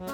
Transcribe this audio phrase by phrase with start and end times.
[0.00, 0.08] Heil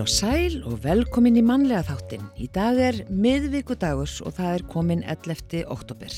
[0.00, 2.22] og sæl og velkomin í mannlega þáttin.
[2.40, 5.66] Í dag er miðvíkudagurs og það er komin 11.
[5.68, 6.14] oktober.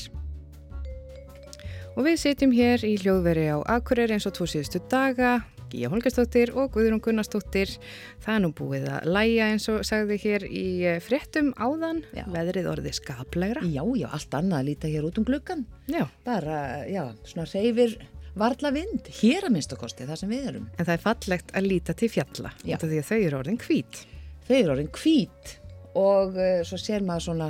[1.99, 5.41] Og við sitjum hér í hljóðveri á Akureyri eins og tvo síðustu daga,
[5.71, 7.75] Gíja Holgerstóttir og Guðrún Gunnarstóttir.
[8.23, 12.25] Það er nú búið að læja eins og sagði hér í eh, fréttum áðan, já.
[12.31, 13.63] veðrið orðið skaplegra.
[13.67, 15.65] Já, já, allt annað að líta hér út um gluggan.
[15.91, 16.03] Já.
[16.27, 16.59] Bara,
[16.89, 17.97] já, svona reyfir
[18.35, 20.65] varla vind, hér að minnstakosti það sem við erum.
[20.75, 24.01] En það er fallegt að líta til fjalla, þetta því að þau eru orðin hvít.
[24.45, 25.55] Þau eru orðin hvít
[25.95, 27.49] og uh, svo sér maður svona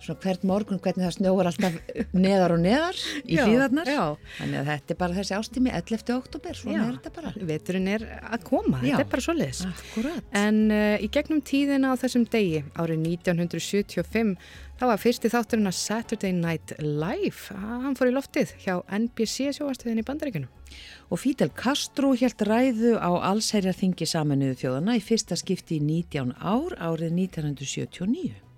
[0.00, 1.76] svona hvert morgun hvernig það snjóar alltaf
[2.16, 3.90] neðar og neðar í hlýðarnar
[4.38, 6.14] þannig að þetta er bara þessi ástími 11.
[6.16, 6.82] oktober, svona já.
[6.86, 8.94] er þetta bara Veturinn er að koma, já.
[8.94, 9.62] þetta er bara svo leiðis
[10.40, 14.34] En uh, í gegnum tíðina á þessum degi, árið 1975
[14.80, 20.00] þá var fyrsti þátturinn að Saturday Night Live hann fór í loftið hjá NBC sjóastöðin
[20.00, 20.56] í bandaríkunum
[21.10, 26.76] Og Fidel Castro helt ræðu á allsherjarþingi saminuðu þjóðana í fyrsta skipti í 19 ár
[26.78, 28.49] árið 1979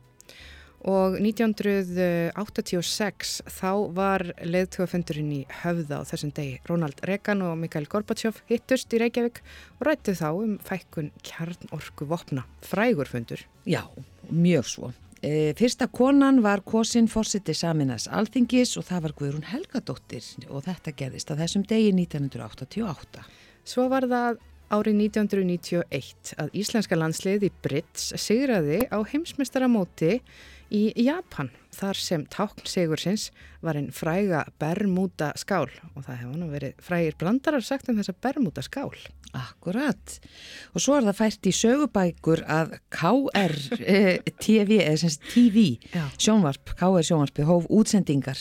[0.88, 6.58] og 1986 þá var leðtugafundurinn í höfða á þessum degi.
[6.66, 9.39] Ronald Reagan og Mikael Gorbachev hittust í Reykjavík
[9.78, 12.42] og rættu þá um fækkun kjarnorku vopna.
[12.66, 13.41] Frægur fundur.
[13.69, 13.83] Já,
[14.30, 14.92] mjög svo.
[15.22, 20.91] E, fyrsta konan var Kosin Fossiti Saminas Alþingis og það var Guðrún Helgadóttir og þetta
[20.98, 23.22] gerðist á þessum degi 1988.
[23.62, 24.41] Svo var það
[24.72, 30.19] árið 1991 að Íslenska landslið í Brits sigraði á heimsmestaramóti
[30.73, 33.31] í Japan þar sem tákn Sigursins
[33.65, 38.14] var einn fræga Bermuda skál og það hefði nú verið frægir blandarar sagt um þessa
[38.25, 38.97] Bermuda skál.
[39.33, 40.17] Akkurat.
[40.77, 45.69] Og svo er það fært í sögubækur að KR eh, TV, eða TV
[46.20, 48.41] sjónvarp, KR sjónvarpi hóf útsendingar.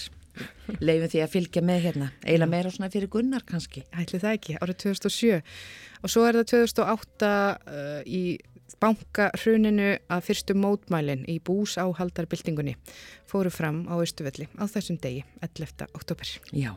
[0.80, 2.12] Leifum því að fylgja með hérna.
[2.24, 3.84] Eila meira svona fyrir Gunnar kannski.
[3.92, 5.42] Ætli það ekki, árið 2007
[6.02, 8.24] og svo er það 2008 uh, í
[8.82, 12.78] bankarhruninu að fyrstu mótmælin í bús áhaldarbyltingunni
[13.30, 15.90] fóru fram á Östuvelli á þessum degi, 11.
[15.94, 16.38] oktober.
[16.52, 16.76] Já.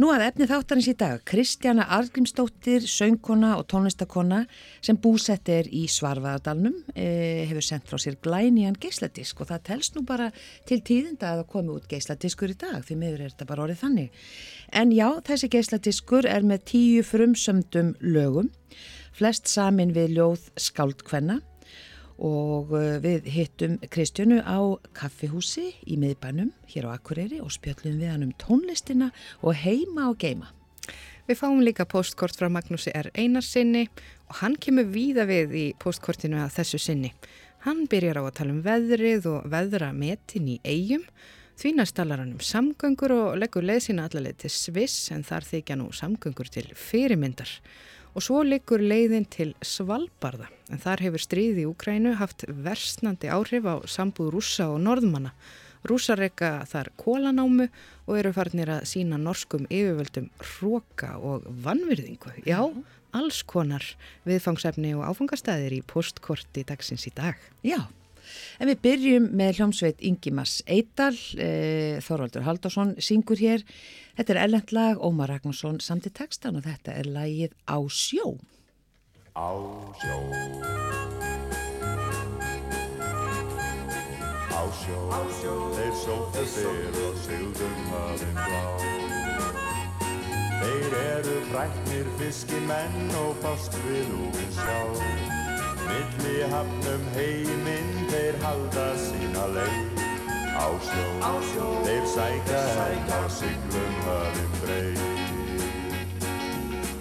[0.00, 4.40] Nú að efni þáttarins í dag, Kristjana Argrímsdóttir, söngkona og tónlistakona
[4.82, 9.94] sem búsett er í Svarvaðardalnum, e, hefur sendt frá sér glænian geisladisk og það telst
[9.94, 10.32] nú bara
[10.66, 13.82] til tíðinda að það komi út geisladiskur í dag, því miður er þetta bara orðið
[13.84, 14.26] þannig.
[14.72, 18.50] En já, þessi geisladiskur er með tíu frumsömdum lögum
[19.14, 21.40] flest samin við ljóð skáldkvenna
[22.18, 24.58] og uh, við hittum Kristjánu á
[24.94, 29.10] kaffihúsi í miðbænum hér á Akureyri og spjöllum við hann um tónlistina
[29.42, 30.50] og heima og geima.
[31.24, 33.08] Við fáum líka postkort frá Magnúsi R.
[33.16, 33.86] Einarsinni
[34.28, 37.14] og hann kemur víða við í postkortinu að þessu sinni.
[37.64, 41.06] Hann byrjar á að tala um veðrið og veðra metin í eigum
[41.54, 45.46] Því næst talar hann um samgöngur og leggur leið sína allaveg til Sviss en þar
[45.46, 47.50] þykja nú samgöngur til fyrirmyndar.
[48.14, 53.66] Og svo liggur leiðin til Svalbarða en þar hefur stríði í Úkrænu haft versnandi áhrif
[53.66, 55.34] á sambúð rúsa og norðmanna.
[55.84, 57.66] Rúsa reyka þar kólanámu
[58.06, 62.32] og eru farnir að sína norskum yfirvöldum hróka og vannvirðingu.
[62.46, 62.62] Já,
[63.12, 63.84] alls konar
[64.24, 67.36] viðfangsefni og áfangastæðir í postkorti dagsins í dag.
[67.66, 67.82] Já.
[68.60, 73.64] En við byrjum með hljómsveit Ingimas Eidal, e, Þorvaldur Haldarsson syngur hér.
[74.16, 78.36] Þetta er ellendlag, Ómar Ragnarsson samt í textan og þetta er lagið Á sjó.
[79.34, 79.50] Á
[79.98, 80.18] sjó
[84.54, 85.54] Á sjó, Á sjó.
[85.76, 88.62] þeir sóttu fyrr og sigðum hafinn blá.
[90.62, 95.43] Þeir eru fræknir fiskimenn og fást við úr sjá.
[95.88, 100.02] Milli hafnum heiminn þeir halda sína leið.
[100.54, 105.00] Á sjó, á sjó þeir sækja henn á syklum höfum breið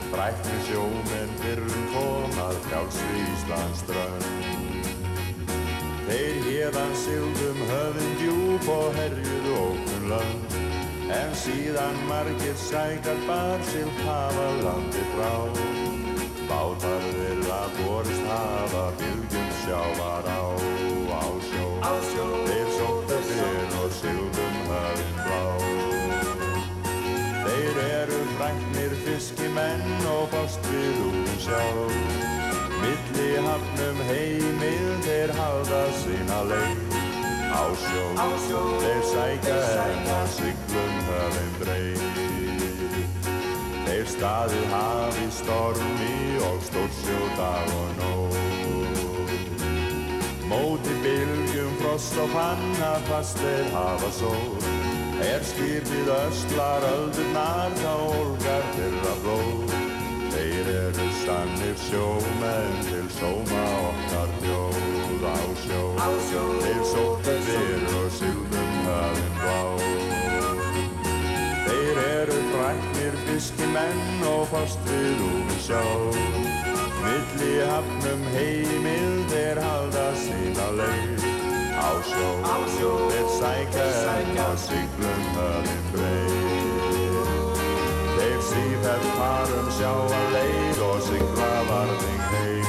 [0.09, 4.63] Brækni sjóminn fyrrum komað frjálsvi Íslands drönd
[6.03, 10.57] Þeir hérðan sigðum höfum djúb og herjuðu ókun lönd.
[11.13, 15.31] En síðan margir sækar bar til hafa landi frá
[16.49, 20.43] Bátar vilja borist hafa bylgjum sjávar á,
[21.19, 21.65] á sjó.
[21.81, 22.25] Á sjó.
[22.47, 25.41] Þeir sóttu fyrr og sigðum höfinn blá.
[27.45, 31.63] Þeir eru fræknir fiskimenn og fást við úr sjá.
[32.83, 36.97] Milli hafnum heimið þeir halda sína leið.
[37.53, 38.05] Á sjó.
[38.19, 38.65] Á sjó.
[38.83, 42.52] Þeir sækja en að syklum höfinn breið.
[43.93, 48.31] Þeir staðið hafi stormi og stórsjó dag og nóg.
[50.49, 54.65] móti bylgjum frost og panna fast þeir hafa sól.
[55.21, 59.77] Er skipið östlar öldurnar þá olgar þeirra blóð.
[60.33, 65.37] Þeir eru sannir sjómenn til sóma okkar þjóð á
[65.67, 65.83] sjó.
[66.65, 69.61] Þeir sóttu fyrir og sildum hafinn blá.
[71.69, 72.41] Þeir eru
[73.33, 75.81] fræknir fiskimenn og fast við úr sjá.
[77.03, 81.23] Milli hafnum heimil þeir halda sína leið.
[81.73, 87.57] Á sjó, á sjó þeir sækja en á syklum höfum breið.
[88.17, 92.65] Þeir síðan farum sjá að leið og sykla varðing heim.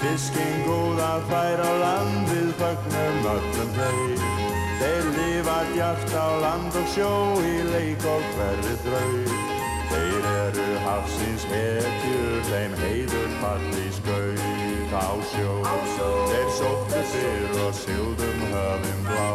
[0.00, 4.39] Fiskinn góða fær á land við fagnum öllum þeir
[4.80, 7.12] Þeir lifa djart á land og sjó
[7.44, 9.58] í leik og hverri þraug
[9.90, 15.54] Þeir eru hafsins hetjur, þeim heiður falli skaut á sjó.
[16.30, 19.30] Þeir sóttu fyrr og sildum höfum blá.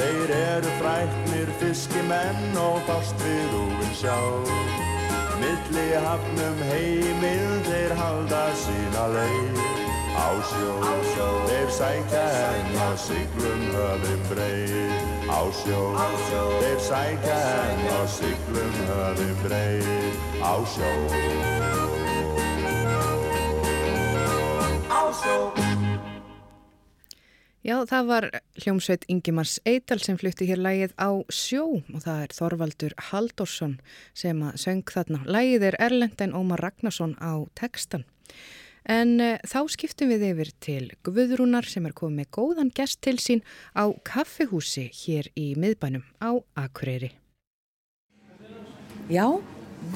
[0.00, 4.18] Þeir eru fræknir fiskimenn og fast við úin sjá.
[5.40, 9.79] Milli hafnum heimil þeir halda sína leið
[10.20, 11.28] á sjó.
[11.48, 15.80] Þeir sækja enn á syklum höfum breið á sjó.
[16.60, 19.88] Þeir sækja enn á syklum höfum breið
[20.44, 20.90] á sjó.
[24.90, 25.38] Á sjó.
[27.60, 28.24] Já, það var
[28.62, 33.74] hljómsveit Ingimars Eidal sem flutti hér lægið á sjó og það er Þorvaldur Haldorsson
[34.16, 35.20] sem að söng þarna.
[35.28, 38.06] Lægið er Erlend en Ómar Ragnarsson á tekstan.
[38.88, 43.18] En uh, þá skiptum við yfir til Guðrúnar sem er komið með góðan gest til
[43.20, 43.42] sín
[43.76, 47.12] á kaffihúsi hér í miðbænum á Akureyri.
[49.10, 49.26] Já,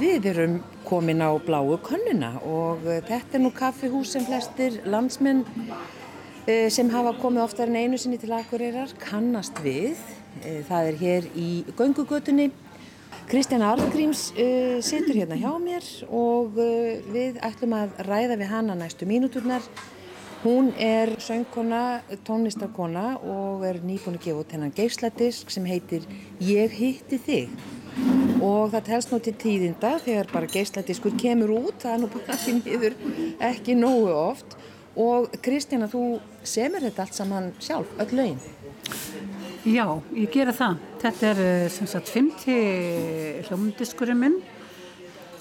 [0.00, 5.46] við erum komin á bláu könnuna og uh, þetta er nú kaffihús sem flestir landsmenn
[5.46, 9.96] uh, sem hafa komið oftar en einu sinni til Akureyrar kannast við.
[10.44, 11.48] Það er hér í
[11.78, 12.48] göngugötunni.
[13.28, 18.76] Kristján Arngríms uh, situr hérna hjá mér og uh, við ætlum að ræða við hana
[18.76, 19.64] næstu mínúturnar.
[20.42, 26.04] Hún er söngkona, tónlistarkona og er nýbúin að gefa út hennan geisladisk sem heitir
[26.44, 27.54] Ég hitti þig
[28.44, 32.36] og það telst nú til tíðinda þegar bara geisladiskur kemur út, það er nú bara
[32.44, 32.98] því miður
[33.48, 34.58] ekki nógu oft
[35.00, 38.63] og Kristjana, þú semur þetta allt saman sjálf, öll lögin.
[39.64, 40.80] Já, ég gera það.
[41.00, 44.36] Þetta er eh, sem sagt 50 hljómdiskurinn minn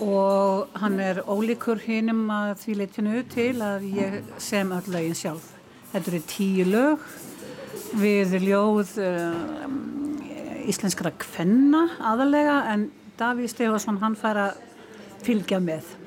[0.04, 5.52] og hann er ólíkur hinnum að því leitinu til að ég sem öll lögin sjálf.
[5.92, 7.04] Þetta eru tíu lög
[8.00, 9.78] við ljóð um,
[10.72, 12.88] íslenskara kvenna aðalega en
[13.20, 14.62] Davíð Stefansson hann fær að
[15.28, 15.98] fylgja með.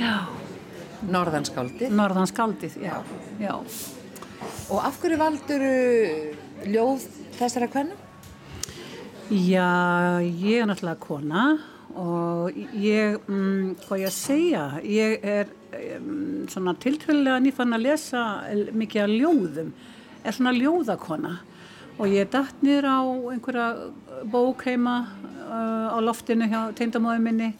[0.00, 0.16] já.
[1.12, 1.92] Norðanskáldið.
[1.92, 3.02] Norðanskáldið, já.
[3.42, 3.54] já.
[4.72, 5.66] Og af hverju valdur
[6.68, 7.04] ljóð
[7.38, 7.98] þessara kvenna?
[9.32, 11.44] Já, ég er náttúrulega kona
[11.96, 15.48] og ég, um, hvað ég að segja, ég er
[15.96, 18.22] um, svona tiltvöldlega nýfann að lesa
[18.76, 19.72] mikið af ljóðum,
[20.24, 21.32] er svona ljóðakona
[21.96, 23.00] og ég er dætt niður á
[23.32, 23.68] einhverja
[24.32, 24.98] bók heima
[25.46, 27.50] uh, á loftinu hjá teindamóðu minni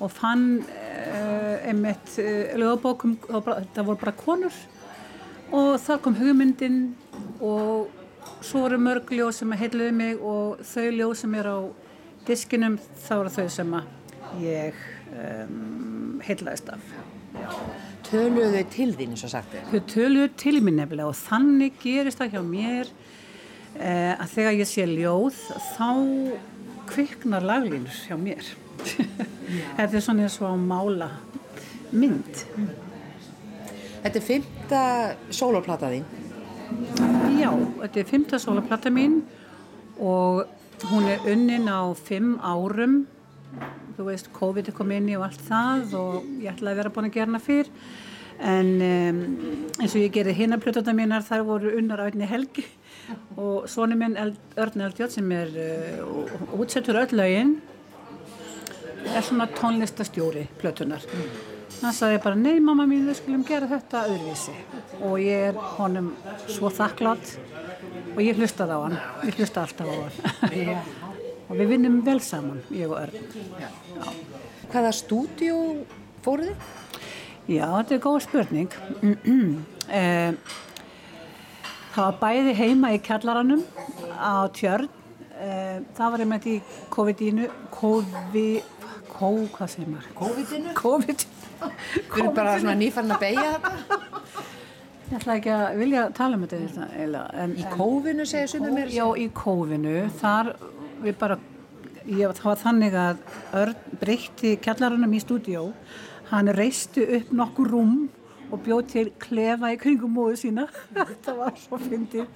[0.00, 4.60] og fann uh, einmitt uh, ljóðabókum, það voru bara konur
[5.54, 6.80] og þar kom hugmyndin
[7.40, 7.88] og
[8.44, 11.58] svo voru mörg ljóð sem heitluði mig og þau ljóð sem er á
[12.28, 13.76] diskinum þá eru þau sem
[14.42, 14.82] ég
[15.14, 16.92] um, heitlaðist af.
[18.08, 19.66] Töluðu til þín eins og sagt er?
[19.72, 22.92] Þau töluðu til mér nefnilega og þannig gerist það hjá mér
[23.76, 25.42] eh, að þegar ég sé ljóð
[25.74, 25.90] þá
[26.88, 28.52] kviknar laglínur hjá mér.
[29.76, 31.10] Þetta er svona eins og að mála
[31.92, 32.44] mynd.
[34.08, 34.82] Þetta er fymta
[35.36, 36.04] soloplata þín?
[37.36, 37.50] Já,
[37.82, 39.18] þetta er fymta soloplata mín
[40.00, 40.46] og
[40.88, 43.02] hún er unnin á fimm árum.
[43.98, 46.92] Þú veist, COVID er komið inn í og allt það og ég ætlaði að vera
[46.94, 47.68] búin að gera hana fyrr.
[48.54, 49.20] En um,
[49.76, 52.64] eins og ég gerði hérna plötuna mínar, þar voru unnar á einni helgi
[53.36, 57.58] og svoni minn Örn Eldjátt sem er uh, útsettur öll lögin
[59.12, 61.04] er svona tónlistastjóri plötunar.
[61.78, 64.54] Þannig sagði ég bara, nei mamma mín, við skulum gera þetta öðruvísi.
[65.06, 66.08] Og ég er honum
[66.50, 67.36] svo þakklátt
[68.16, 68.96] og ég hlustaði á hann.
[69.28, 70.80] Ég hlustaði alltaf á hann.
[71.48, 73.30] og við vinnum vel saman, ég og Örn.
[73.62, 73.68] Já.
[73.94, 74.08] Já.
[74.72, 75.60] Hvaða stúdíu
[76.26, 76.66] fóruð þið?
[77.48, 78.74] Já, þetta er góð spurning.
[80.00, 80.56] eh,
[81.94, 83.62] það var bæði heima í kjallaranum
[84.18, 84.90] á tjörn.
[85.38, 86.58] Eh, það var einmitt í
[86.92, 88.74] COVID-ínu, COVID,
[89.14, 90.12] hvað segir maður?
[90.18, 90.74] COVID-inu?
[90.76, 91.24] COVID,
[91.58, 94.06] Við erum bara svona nýfann að beigja þetta.
[95.08, 97.28] Ég ætla ekki að vilja tala um þetta eiginlega.
[97.40, 98.90] En, Í kófinu segir sumir mér.
[98.92, 99.94] Já, í kófinu.
[100.20, 100.50] Þar
[101.00, 101.38] við bara,
[102.04, 103.22] ég það var þannig að
[103.62, 105.64] Örn breytti kjallarannum í stúdíó.
[106.28, 107.94] Hann reisti upp nokkur rúm
[108.52, 110.68] og bjóð til klefa í kringum móðu sína.
[110.98, 112.28] Þetta var svo fyndið.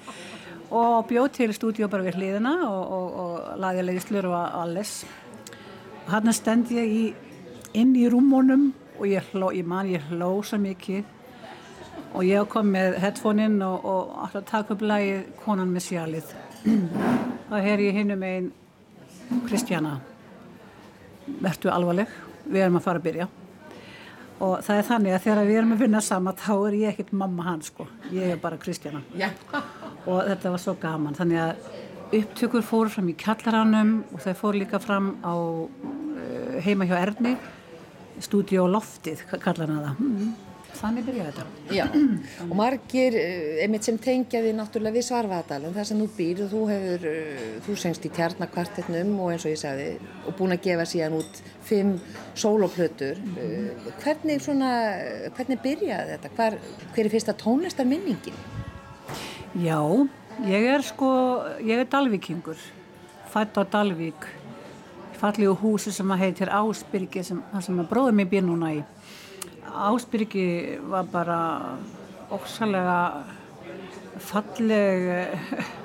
[0.72, 5.02] Og bjóð til stúdíó bara við hliðina og, og, og lagði leiðslur og alles.
[6.06, 7.04] Og hann stend ég í,
[7.76, 11.04] inn í rúmónum og ég, hló, ég man ég hló svo mikið.
[12.12, 16.32] Og ég kom með headphone-inn og, og alltaf takk upp lagið Konan með sjalið.
[17.50, 18.50] Það er ég hinnum einn
[19.46, 19.98] Kristjana
[21.42, 22.10] verðtu alvarleg,
[22.44, 23.28] við erum að fara að byrja.
[24.42, 27.12] Og það er þannig að þegar við erum að vinna sama þá er ég ekkert
[27.14, 29.02] mamma hans sko, ég er bara Kristjana.
[29.14, 29.28] Já.
[30.02, 31.14] og þetta var svo gaman.
[31.14, 36.88] Þannig að upptökur fóru fram í kjallaranum og það fóru líka fram á uh, heima
[36.90, 37.36] hjá Erni
[38.26, 40.32] stúdíó loftið kallar hann það mm.
[40.78, 41.84] þannig byrjaði þetta Já,
[42.46, 46.50] og margir eh, einmitt sem tengja því náttúrulega við Svarfaðadalum þar sem þú býr og
[46.52, 49.88] þú hefur, eh, þú sengst í tjarnakvartetnum og eins og ég sagði
[50.26, 51.94] og búin að gefa síðan út fimm
[52.38, 53.20] sóloplötur.
[53.40, 54.72] Eh, Hvernig svona,
[55.36, 56.34] hvernig byrjaði þetta?
[56.36, 56.58] Hvar,
[56.94, 58.36] hver er fyrsta tónlistar minningin?
[59.52, 59.78] Já,
[60.48, 61.08] ég er sko,
[61.60, 62.56] ég er dalvíkingur,
[63.28, 64.24] fætt á Dalvík,
[65.22, 68.80] fallegu húsi sem heitir Ásbyrgi, sem, sem bróðum mér býr núna í.
[69.70, 71.38] Ásbyrgi var bara
[72.32, 72.96] ósalega
[74.18, 75.06] falleg,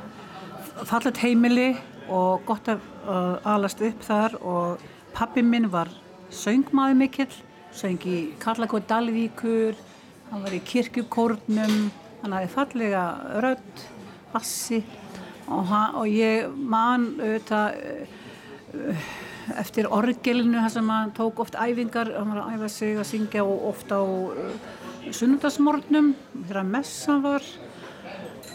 [0.89, 1.67] fallet heimili
[2.09, 5.91] og gott að uh, alast upp þar og pappi minn var
[6.33, 7.37] söngmaður mikill,
[7.77, 9.77] söng í Karlakóð Dalvíkur,
[10.31, 11.77] hann var í kirkjukórnum,
[12.23, 13.05] hann hafði fallega
[13.45, 13.85] rödd,
[14.33, 14.81] bassi
[15.45, 19.15] og, hann, og ég man auðvitað uh,
[19.55, 23.45] eftir orgelinu þar sem hann tók oft æfingar, hann var að æfa sig að syngja
[23.47, 24.53] og oft á uh,
[25.09, 27.45] sunnundasmórnum þegar messan var.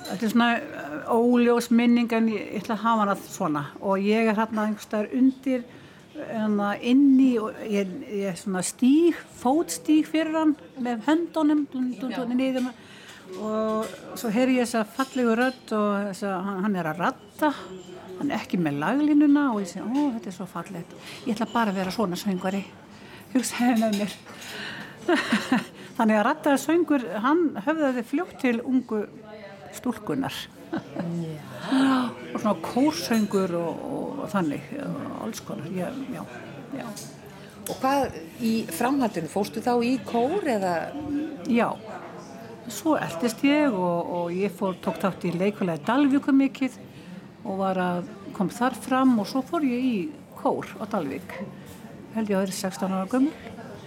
[0.08, 3.64] Þetta er svona uh, óljós minning en ég, ætla að hafa hana svona.
[3.80, 5.64] Og ég er hérna einhverstaðar undir
[6.12, 12.34] hérna inni og ég, ég svona stíg, fótstíg fyrir hann með höndunum dun, dun, dun,
[12.36, 12.68] niður
[13.40, 13.88] og
[14.20, 17.52] svo heyri ég þessa fallegu rödd og þessa, hann, hann er að ratta
[18.18, 20.96] hann er ekki með laglínuna og ég segi, ó þetta er svo fallegt.
[21.26, 22.62] Ég ætla bara að vera svona söngvari.
[23.32, 24.16] Hugsaði með mér.
[25.96, 29.04] Þannig að rattaði söngur hann höfðaði fljótt til ungu
[29.76, 30.36] stúlkunar
[30.72, 35.68] og svona kórsöngur og, og, og þannig og alls konar.
[35.76, 36.22] Já, já,
[36.78, 36.86] já.
[37.70, 40.76] Og hvað í framhaldinu, fórstu þá í kór eða?
[41.46, 41.68] já.
[42.68, 46.78] svo eldist ég og, og ég fór, tók þátt í leikulega Dalvíku mikið
[47.42, 49.96] og var að kom þar fram og svo fór ég í
[50.38, 51.34] kór á Dalvík.
[52.14, 53.32] Held ég að vera 16 ára gömul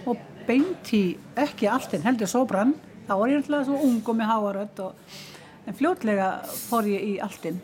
[0.06, 1.04] og beint í
[1.38, 5.16] ekki alltinn heldur sóbrann þá var ég alltaf svo ung og með háarödd og
[5.66, 6.28] en fljótlega
[6.68, 7.58] fór ég í alltinn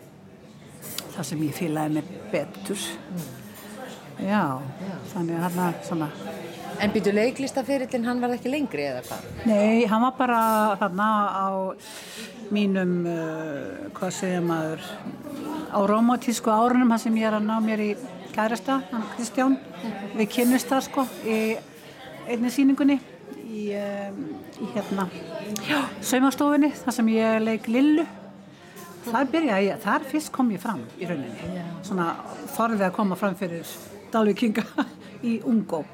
[1.12, 2.88] þar sem ég fílaði mig betur.
[4.22, 4.60] Já,
[5.12, 6.08] þannig að hann svona
[6.82, 9.26] En býtu leiklistaferillin, hann var ekki lengri eða hvað?
[9.46, 10.38] Nei, hann var bara
[10.80, 11.46] þarna á
[12.50, 14.88] mínum, uh, hvað segja maður,
[15.70, 17.92] á romantísku árunum, hann sem ég er að ná mér í
[18.34, 19.54] kærasta, hann Kristján,
[20.16, 21.38] við kynnust það sko í
[22.26, 24.20] einni síningunni í, um,
[24.58, 25.06] í hérna,
[25.68, 25.78] já,
[26.10, 28.08] saumastofunni, þar sem ég leik Lillu.
[29.06, 32.10] Þar byrjaði ég, þar fyrst kom ég fram í rauninni, svona
[32.56, 33.70] þorðið að koma fram fyrir
[34.10, 34.66] Dalvíkinga
[35.30, 35.84] í Ungó.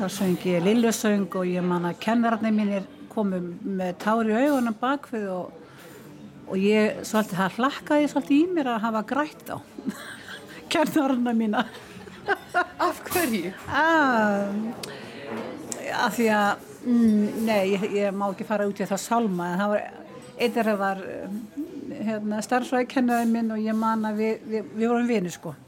[0.00, 4.72] Þar söng ég Lillusöng og ég man að kennararnir mínir komu með tári í augunum
[4.80, 5.74] bakfið og,
[6.46, 9.56] og ég svolítið, það hlakkaði svolítið í mér að hafa grætt á
[10.72, 11.66] kennararna mína.
[12.80, 13.52] Af hverju?
[13.68, 14.64] Um,
[16.00, 19.64] af því að, mm, nei, ég, ég má ekki fara út í það salma en
[19.66, 20.04] það var,
[20.40, 21.40] eitt er að var um,
[22.00, 25.58] hérna, starfsvæðikennarinn minn og ég man að við, við, við vorum vinir sko.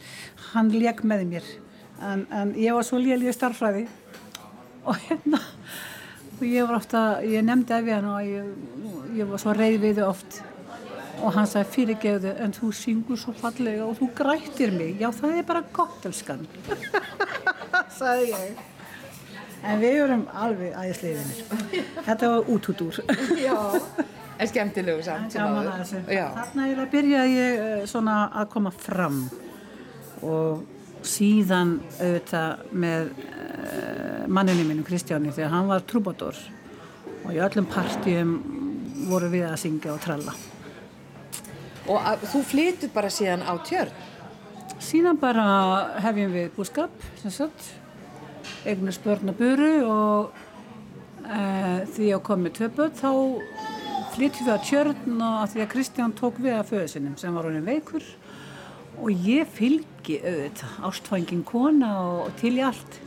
[0.55, 1.57] Hann leik með mér
[2.01, 3.91] en, en ég var svo lélig starfsvæði
[4.85, 5.41] og hérna
[6.43, 8.49] og ég var ofta, ég nefndi af hann og ég,
[9.15, 10.41] ég var svo reyð við þau oft.
[11.23, 14.97] Og hann sagði fyrirgeðu en þú syngur svo fallega og þú grættir mig.
[14.99, 16.43] Já það er bara gott elskan.
[17.99, 18.65] Sagði ég.
[19.63, 22.99] En við erum alveg æðisleifinir þetta var út út úr.
[23.47, 23.55] Já,
[24.39, 25.95] en skemmtilegu samt Gaman áður.
[26.11, 26.41] að.
[26.41, 29.23] Þarna byrjaði ég eh, svona að koma fram.
[30.27, 30.65] Og
[31.07, 33.13] síðan auðvitað með
[34.29, 36.39] manninu mínum Kristjáni þegar hann var trúbador
[37.25, 38.39] og í öllum partíum
[39.09, 40.35] voru við að syngja og tralla.
[41.91, 43.95] Og að, þú flytur bara síðan á tjörn.
[44.83, 45.45] Síðan bara
[46.03, 46.95] hefjum við búskap,
[48.67, 50.33] eignast börn og buru og
[51.27, 53.11] uh, því að komið tvö börn þá
[54.13, 57.35] flyttum við að tjörn og að því að Kristján tók við að föðu sinum sem
[57.35, 58.07] var honin veikur
[59.01, 62.99] og ég fylgi auðvitað ástfængin kona og, og til í allt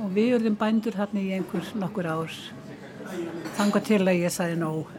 [0.00, 2.36] og við erum bændur hérna í einhver nokkur ár.
[3.58, 4.90] Þanga til að ég sagði nóg.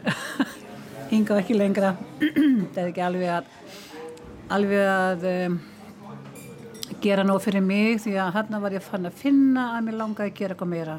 [1.12, 1.94] Hingað ekki lengra.
[2.72, 3.50] Það er ekki alveg að
[4.56, 5.58] alveg að um,
[7.02, 10.32] gera nóg fyrir mig því að hérna var ég fann að finna að mér langaði
[10.32, 10.98] að gera eitthvað meira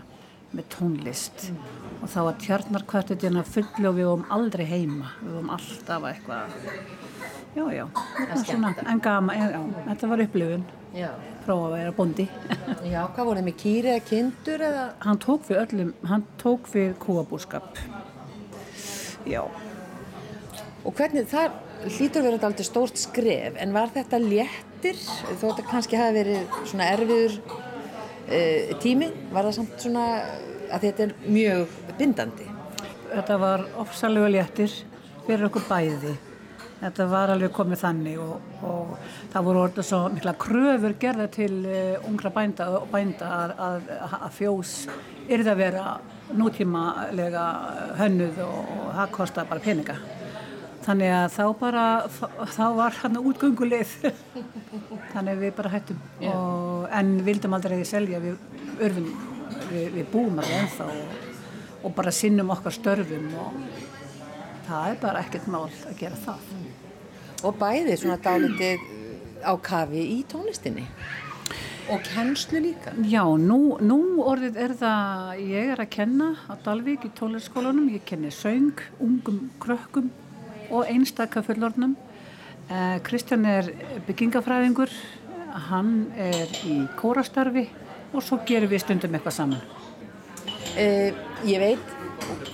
[0.56, 1.50] með tónlist.
[1.52, 1.64] Mm.
[1.98, 5.12] og þá var tjarnarkvartetina full og við vorum aldrei heima.
[5.24, 6.58] Við vorum alltaf eitthvað
[7.58, 7.88] já já,
[8.46, 10.66] svona, en gama en, já, þetta var upplifun
[11.48, 12.28] prófa að vera bondi
[12.94, 14.90] Já, hvað voruð með kýri eða kindur eða?
[15.06, 17.80] Hann tók við öllum, hann tók við kúabúrskap
[19.28, 19.42] Já.
[20.88, 25.00] Og hvernig, það hlýtur verið alltaf stórt skref en var þetta léttir?
[25.38, 30.06] Þó þetta kannski hafi verið svona erfiður uh, tími, var það samt svona
[30.72, 32.48] að þetta er mjög bindandi?
[33.12, 34.74] Þetta var ofsalega léttir
[35.28, 36.16] fyrir okkur bæði
[36.82, 38.92] þetta var alveg komið þannig og, og
[39.34, 44.30] það voru orðið svo mikla kröfur gerða til uh, ungra bænda, bænda að, að, að
[44.38, 44.76] fjós
[45.28, 45.88] yrði að vera
[46.38, 47.48] nútímalega
[48.00, 49.98] hönnuð og, og það kostar bara peninga.
[50.88, 51.86] Þannig að þá bara
[52.56, 53.96] þá var hann útgönguleið.
[55.14, 56.00] Þannig við bara hættum.
[56.32, 58.38] Og, en vildum aldrei selja við
[58.86, 59.10] örfum,
[59.72, 60.90] við, við búum alveg ennþá
[61.84, 63.60] og bara sinnum okkar störfum og
[64.68, 66.67] það er bara ekkert mál að gera það
[67.46, 68.84] og bæði svona dálitið
[69.46, 70.88] á kafi í tónlistinni.
[71.88, 72.92] Og kennslu líka.
[73.08, 78.04] Já, nú, nú orðið er það ég er að kenna á Dalvík í tónlistskólanum ég
[78.08, 80.10] kenni söng, ungum krökkum
[80.68, 81.96] og einstakka fullornum
[82.68, 83.70] eh, Kristján er
[84.08, 84.92] byggingafræðingur
[85.70, 87.70] hann er í kórastarfi
[88.12, 89.64] og svo gerum við stundum eitthvað saman.
[90.76, 91.97] Eh, Ég veit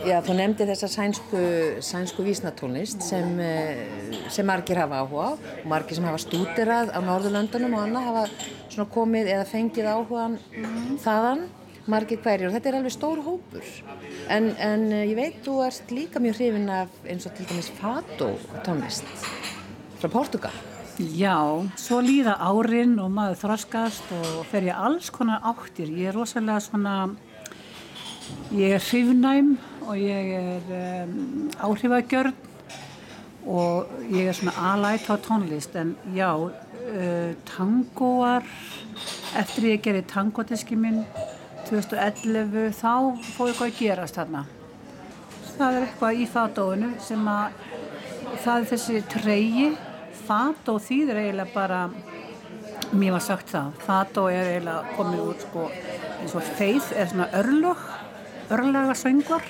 [0.03, 1.41] Já, þú nefndi þessa sænsku,
[1.85, 3.83] sænsku vísnatónlist sem, eh,
[4.29, 5.31] sem margir hafa áhuga á.
[5.63, 10.97] Og margir sem hafa stúderað á Norðurlöndunum og annað hafa komið eða fengið áhugan mm.
[10.99, 11.47] þaðan,
[11.87, 13.71] margir hverjur og þetta er alveg stór hópur.
[14.27, 17.71] En, en eh, ég veit þú ert líka mjög hrifin af eins og til dæmis
[17.79, 19.07] Fado tónlist
[19.99, 20.53] frá Portugal
[20.99, 21.39] Já,
[21.79, 26.59] svo líða árin og maður þraskast og fer ég alls konar áttir, ég er rosalega
[26.61, 26.95] svona
[28.53, 29.57] Ég er hrifnæm
[29.87, 32.35] og ég er um, áhrifagjörn
[33.49, 35.75] og ég er svona alætt á tónlist.
[35.75, 38.45] En já, uh, tangóar,
[39.35, 41.03] eftir ég gerði tangotiski minn
[41.67, 42.93] 2011 þá
[43.33, 44.45] fóði eitthvað að gerast þarna.
[45.53, 47.57] Það er eitthvað í fadóinu sem að
[48.43, 49.67] það er þessi treyi,
[50.23, 51.81] fadó þýðir eiginlega bara,
[52.93, 55.67] mér var sagt það, fadó er eiginlega komið út sko
[56.23, 57.83] eins og feið er svona örlög
[58.51, 59.45] örlaga söngvar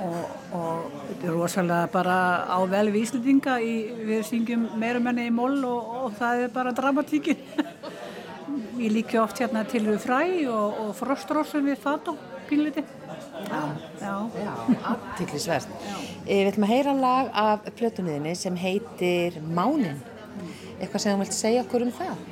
[0.00, 0.20] og,
[0.56, 3.74] og þetta er rosalega bara á vel við Íslandinga í,
[4.08, 7.40] við syngjum meira menni í moll og, og það er bara dramatíkin.
[8.80, 12.82] Ég líki oft hérna til við fræ og, og frostrósum við fatt og pínleiti
[13.50, 13.60] Já,
[14.00, 14.52] já, já.
[14.90, 15.68] Aðtiklisverð
[16.28, 20.00] Við ætlum að heyra lag af plötunniðinni sem heitir Mánin.
[20.78, 22.24] Eitthvað sem þú vilt segja okkur um það?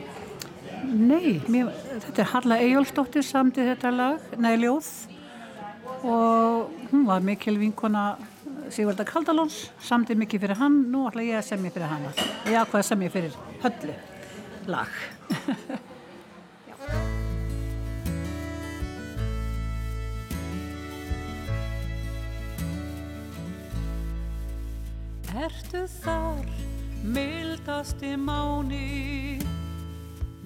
[0.88, 1.70] Nei, mér,
[2.06, 4.88] þetta er Harla Eyjólfsdóttir samtið þetta lag, Næljóð
[6.04, 8.16] og hún var mikil vinkona
[8.68, 12.12] Sigvalda Kaldalóns samtið mikið fyrir hann, nú ætla ég að semja fyrir hana.
[12.46, 13.32] Ég ákvaði að semja fyrir
[13.64, 13.94] höllu
[14.68, 14.92] lag.
[25.38, 26.48] Ertu þar,
[27.04, 29.38] mildasti máni?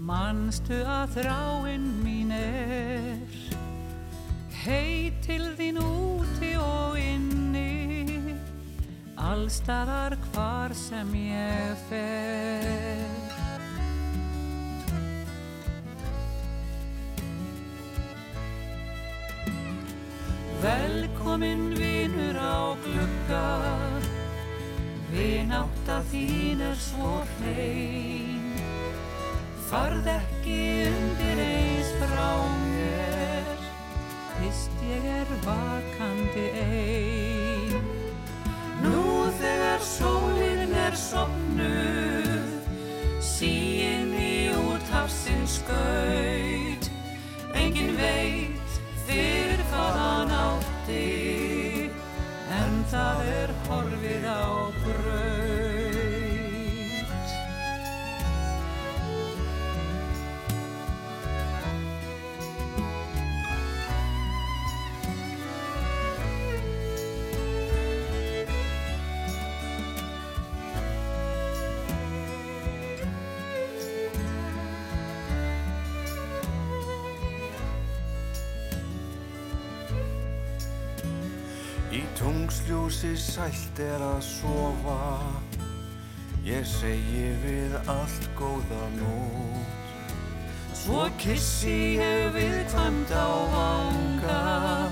[0.02, 3.51] Manstu að þráinn mín er
[4.62, 8.36] heit til þín úti og inni.
[9.18, 13.32] Allstaðar hvar sem ég fer.
[20.62, 23.46] Velkomin vinur á glugga.
[25.12, 28.54] Vinátt að þín er svo hrein.
[29.72, 31.11] Farð ekki undir
[34.92, 37.84] ég er vakandi ein.
[38.82, 39.04] Nú
[39.40, 42.50] þegar sólinn er sopnuð
[43.22, 46.90] síinn í úthafsins skaut
[47.54, 48.41] engin veit
[83.02, 85.22] tungsljósi sælt er að sofa.
[86.44, 94.90] Ég segi við allt góða nót Svo kissi ég viðkvæmt á vanga.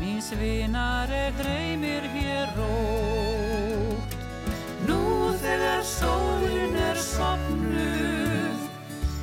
[0.00, 4.16] Mín svinar er dreymir hér rót
[4.88, 8.68] Nú þegar sólin er sopnuð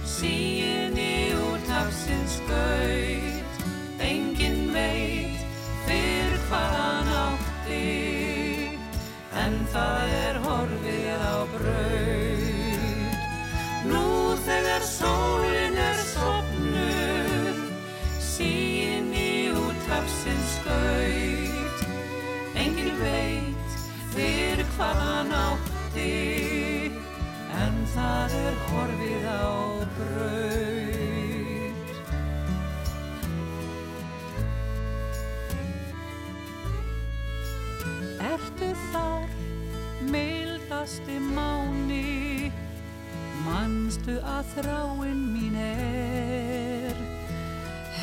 [0.06, 3.62] Síin í úr tafsins skaut
[4.02, 5.42] Engin veit
[5.86, 7.99] fyrir hvað hann átti
[9.74, 13.28] það er horfið á braut.
[13.90, 14.06] Nú
[14.46, 17.62] þegar sólin er sopnuð
[18.24, 21.86] Síin í út hafsins skaut.
[22.60, 23.80] Engin veit
[24.16, 26.12] fyrir hvað hann átti
[27.60, 29.48] En það er horfið á
[29.98, 30.79] braut
[40.90, 42.52] mildasti máni,
[43.46, 46.96] manstu að þráinn mín er,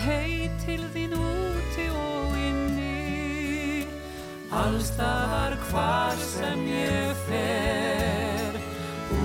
[0.04, 3.86] hei til þín úti og inni,
[4.50, 8.54] allstaðar hvar sem ég fer.
[9.10, 9.24] Ú,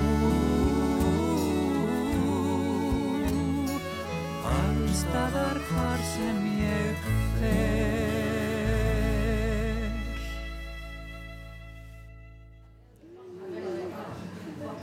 [4.56, 7.06] allstaðar hvar sem ég
[7.38, 8.11] fer.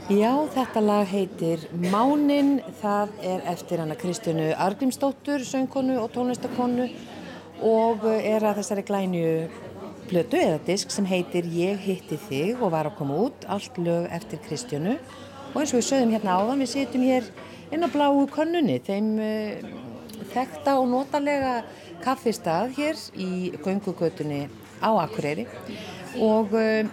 [0.09, 6.87] Já, þetta lag heitir Mánin, það er eftir hana Kristjánu Argrímsdóttur, söngkonu og tónlistakonu
[7.61, 9.19] og er að þessari glænu
[10.09, 14.07] plötu eða disk sem heitir Ég hitti þig og var að koma út, allt lög
[14.17, 17.27] eftir Kristjánu og eins og við sögum hérna áðan, við sitjum hér
[17.69, 19.67] inn á bláu könnunni, þeim uh,
[20.33, 21.59] þekta og notalega
[22.01, 24.47] kaffistað hér í göngugötunni
[24.81, 25.45] á Akureyri.
[26.17, 26.89] Og uh,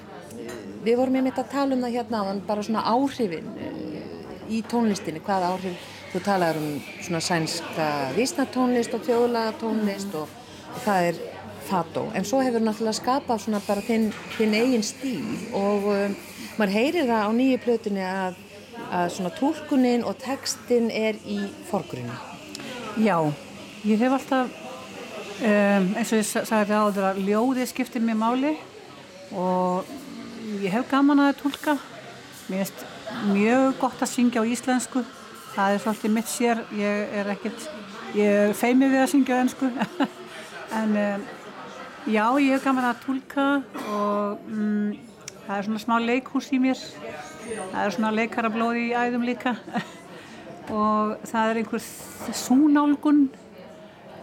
[0.86, 5.22] við vorum einmitt að tala um það hérna áðan, bara svona áhrifin uh, í tónlistinni,
[5.26, 10.28] hvað áhrif þú talaður um svona sænska vísnatónlist og þjóðlagatónlist og,
[10.84, 11.18] það er
[11.66, 15.24] fató, en svo hefur náttúrulega skapað svona bara þinn, þinn eigin stíl
[15.56, 16.14] og um,
[16.60, 18.36] maður heyrir það á nýju plötunni að,
[18.94, 22.14] að svona tólkunin og textin er í forgrunni.
[23.02, 23.18] Já,
[23.88, 24.54] ég hef alltaf,
[25.42, 28.54] um, eins og ég sa- sagði áður að ljóði skiptir mér máli
[29.34, 29.90] og
[30.46, 31.76] ég hef gaman að tólka.
[32.46, 32.84] Mér finnst
[33.32, 35.02] mjög gott að syngja á íslensku.
[35.56, 37.66] Það er svolítið mitt sér, ég er ekkert,
[38.14, 39.70] ég er feimið við að syngja á ennsku.
[40.80, 41.24] en um,
[42.06, 43.46] já, ég hef gaman að tólka
[43.88, 44.92] og um,
[45.46, 46.82] það er svona smá leikhús í mér.
[47.46, 49.56] Það er svona leikarablóði í æðum líka.
[50.74, 51.82] og það er einhver
[52.34, 53.26] súnálgun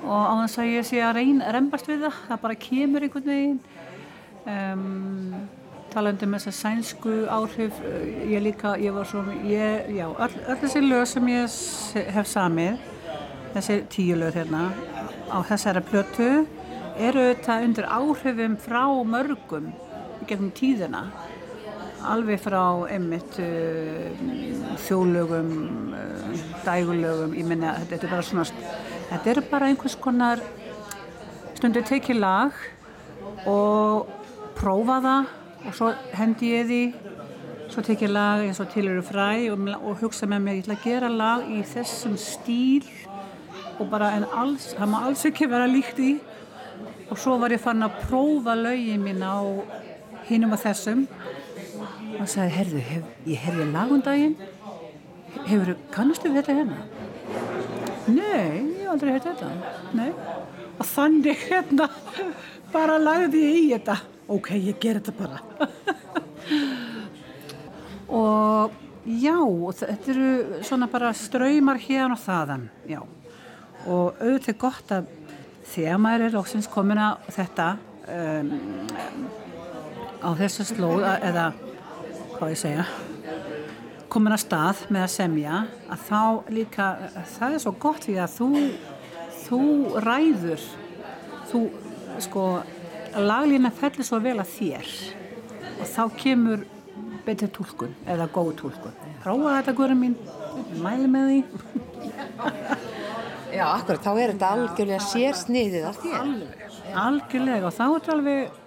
[0.03, 3.29] og á þess að ég sé að reyna rembast við það, það bara kemur einhvern
[3.29, 3.59] veginn
[4.51, 5.37] um,
[5.93, 10.35] talandi um þess að sænsku áhrif eh, ég líka, ég var svo ég, já, öll,
[10.49, 11.61] öll þessi lög sem ég
[12.17, 12.91] hef samið
[13.53, 14.67] þessi tíu lög hérna
[15.29, 16.29] á þessari plötu
[16.97, 19.71] eru þetta undir áhrifum frá mörgum
[20.27, 21.07] gegnum tíðina.
[22.03, 24.23] Alveg frá einmitt uh,
[24.83, 25.51] þjóðlögum,
[25.95, 28.45] uh, dægulögum, ég minna þetta er bara svona,
[29.11, 30.43] þetta er bara einhvers konar
[31.55, 32.59] stundu tekið lag
[33.47, 34.11] og
[34.57, 35.31] prófa það
[35.63, 36.81] og svo hendi ég því,
[37.71, 40.77] svo tekið lag eins og til eru fræ og, og hugsa með mér, ég ætla
[40.77, 42.87] að gera lag í þessum stíl
[43.79, 46.13] og bara en alls, það má alls ekki vera líkt í
[47.09, 49.37] og svo var ég fann að prófa lögin mín á
[50.29, 51.05] hinum og þessum.
[52.21, 54.35] Og sagði, herðu, hef, ég herði lagundaginn
[55.47, 56.77] hefur, kannastu við þetta hérna?
[58.13, 59.49] Nei, ég aldrei hert þetta.
[59.97, 60.09] Nei,
[60.77, 61.89] og þannig hérna
[62.75, 63.97] bara lagði ég í þetta
[64.33, 65.41] ok, ég ger þetta bara.
[68.13, 69.37] Og já,
[69.79, 72.99] þetta eru svona bara ströymar hérna og þaðan já,
[73.83, 75.09] og auðvitað gott að
[75.73, 77.67] þegar maður er lóksins komin að þetta
[78.13, 78.53] um,
[80.23, 81.49] á þessu slóð eða
[82.37, 82.85] hvað ég segja
[84.13, 86.21] komin að stað með að semja að þá
[86.53, 86.89] líka,
[87.33, 88.49] það er svo gott því að þú
[89.43, 89.61] þú
[90.05, 90.67] ræður
[91.49, 91.61] þú
[92.23, 92.45] sko
[93.19, 94.93] laglína fellir svo vel að þér
[95.73, 96.65] og þá kemur
[97.25, 100.17] betri tólkun eða góð tólkun prófa þetta guður mín,
[100.83, 101.39] mæli með því
[103.53, 106.29] Já, akkurat, þá er þetta algjörlega sérsniðið af þér.
[106.97, 108.59] algjörlega og þá er þetta alveg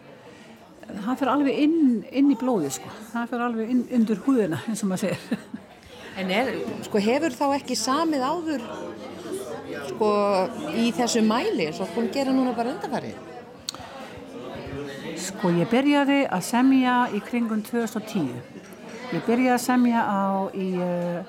[0.86, 1.78] það fyrir alveg inn,
[2.14, 2.92] inn í blóði sko.
[3.10, 5.54] það fyrir alveg inn, undir húðina eins og maður segir
[6.16, 6.46] En er,
[6.86, 8.62] sko, hefur þá ekki samið áður
[9.90, 10.06] sko,
[10.72, 13.18] í þessu mæli og hún gera núna bara undanfarið?
[15.26, 18.28] Sko ég byrjaði að semja í kringum 2010.
[19.10, 21.24] Ég byrjaði að semja á, í, uh,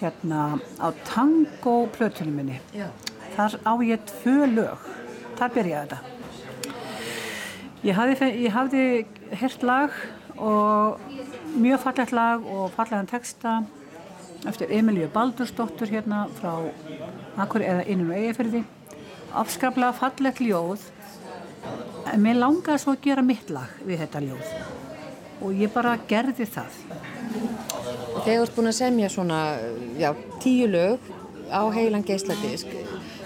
[0.00, 2.58] hérna, á tango plötunum minni.
[2.74, 2.88] Já.
[3.36, 4.88] Þar á ég tvö lög.
[5.38, 6.00] Þar byrjaði þetta.
[7.86, 8.84] Ég hafði, ég hafði
[9.40, 9.94] hert lag
[10.36, 10.98] og
[11.54, 13.60] mjög fallegt lag og fallegan texta
[14.48, 16.56] eftir Emilíu Baldursdóttur hérna frá
[17.40, 18.64] Akkur eða innum eigafyrði.
[19.38, 20.90] Afskaplega fallegt ljóð
[22.10, 24.52] en mér langaði svo að gera mitt lag við þetta ljóð
[25.40, 26.74] og ég bara gerði það.
[28.14, 29.38] Og þegar þú ert búin að semja svona,
[30.00, 30.10] já,
[30.42, 31.06] tíu lög
[31.48, 32.68] á heilan geisladisk,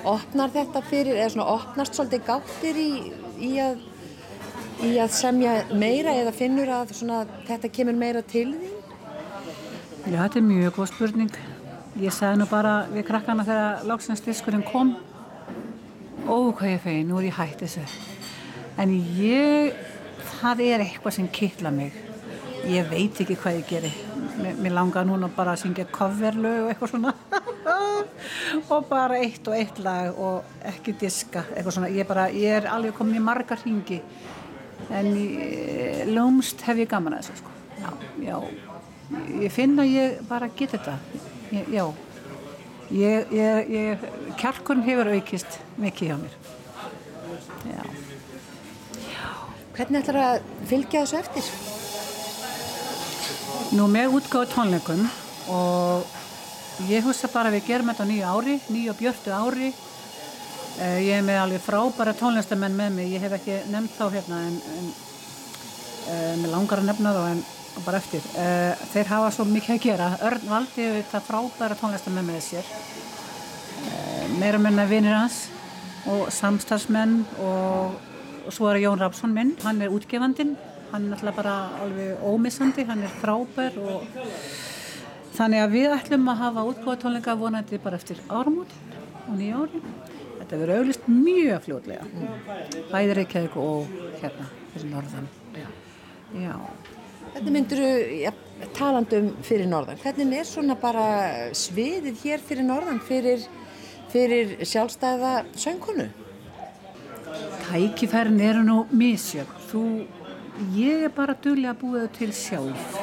[0.07, 2.91] opnar þetta fyrir, eða svona opnast svolítið gáttir í,
[3.43, 3.83] í, að,
[4.87, 8.71] í að semja meira eða finnur að svona, þetta kemur meira til því?
[10.05, 11.43] Já, þetta er mjög góð spurning.
[11.99, 14.97] Ég sagði nú bara við krakkana þegar loksins diskurinn kom
[16.25, 17.83] Ó, hvað ég fegi, nú er ég hætt þessu.
[18.81, 19.77] En ég,
[20.41, 21.95] það er eitthvað sem kittla mig.
[22.67, 23.91] Ég veit ekki hvað ég geri.
[24.41, 27.13] Mér, mér langar núna bara að syngja coverlög og eitthvað svona.
[28.75, 31.91] og bara eitt og eitt lag og ekki diska, eitthvað svona.
[31.95, 34.01] Ég, bara, ég er alveg komin í margar ringi.
[34.91, 35.27] En í,
[36.11, 37.55] lúmst hef ég gaman að þessu, sko.
[37.79, 37.93] Já,
[38.25, 38.39] já.
[39.45, 40.97] Ég finn að ég bara get þetta.
[41.55, 41.87] Ég, já.
[42.95, 44.09] Ég, ég, ég,
[44.41, 46.41] kjarkurinn hefur aukist mikið hjá mér.
[47.71, 48.04] Já.
[49.75, 51.47] Hvernig ætlar að fylgja þessu eftir?
[53.75, 55.01] Nú með útgáðu tónleikum
[55.51, 59.73] og ég hugsa bara að við gerum þetta á nýju ári, nýju og björtu ári.
[60.79, 64.41] Eh, Ég er með alveg frábæra tónlistamenn með mig, ég hef ekki nefnt þá hérna
[64.47, 67.45] en, en uh, mér langar að nefna þá en
[67.85, 68.31] bara eftir.
[68.39, 70.11] Uh, þeir hafa svo mikið að gera.
[70.31, 72.73] Örn valdi þetta frábæra tónlistamenn með sér.
[74.39, 75.49] Meira menna vinir hans
[76.11, 77.99] og samstarfsmenn og,
[78.45, 80.55] og svo er Jón Rapsson minn, hann er útgefandinn,
[80.93, 81.55] hann er náttúrulega bara
[81.85, 84.05] alveg ómissandi, hann er frábær og
[85.35, 89.81] þannig að við ætlum að hafa útgáðutónleika vonandi bara eftir áramótin og nýja ári.
[90.39, 92.09] Þetta verður auðvist mjög fljótlega,
[92.91, 95.31] bæði Reykjavík og hérna fyrir norðan.
[96.35, 96.55] Já.
[97.35, 98.33] Hvernig myndur þú, ja,
[98.77, 101.07] talandum fyrir norðan, hvernig er svona bara
[101.57, 103.47] sviðið hér fyrir norðan fyrir,
[104.13, 106.11] fyrir sjálfstæða söngkonu?
[107.65, 109.61] Tækifærin eru nú misjöfn.
[109.71, 109.83] Þú,
[110.77, 112.97] ég er bara duglega að búa þau til sjálf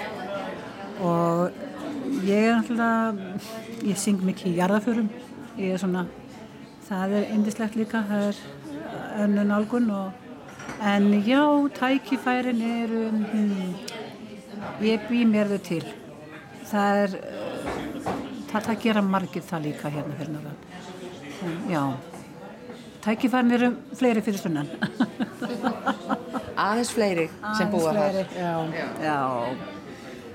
[1.01, 1.51] og
[2.27, 3.37] ég er náttúrulega,
[3.89, 5.09] ég syng mikið í jarðaförum.
[5.57, 6.05] Ég er svona,
[6.87, 8.43] það er indislegt líka, það er
[9.25, 10.11] önnu nálgun og,
[10.93, 11.41] en já,
[11.79, 13.73] tækifærin eru, hmm,
[14.85, 15.83] ég bý mér þau til.
[16.69, 17.17] Það er,
[18.53, 20.71] það, það gera margir það líka hérna fyrir náttúrulega.
[21.71, 22.10] Já.
[23.01, 24.67] Tækifærin eru fleiri fyrir stundan.
[26.61, 28.09] Aðeins fleiri sem búa Aðeins þar.
[28.11, 28.51] fleiri, Já,
[29.05, 29.19] já.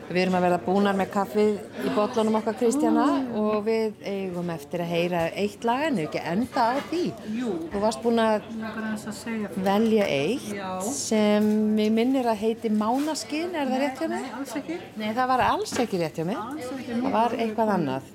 [0.07, 3.07] Við erum að verða búnar með kaffið í botlunum okkar Kristjana
[3.41, 7.01] og við eigum eftir að heyra eitt lag en ekki enda á því.
[7.35, 7.55] Jú.
[7.73, 10.69] Þú varst búin að að velja eitt Já.
[10.95, 11.49] sem
[11.83, 14.23] ég minnir að heiti Mánaskin, er það rétt hjá mig?
[14.23, 14.79] Nei, alls ekki.
[15.03, 16.39] Nei, það var alls ekki rétt hjá mig.
[16.87, 18.13] Það var eitthvað annað.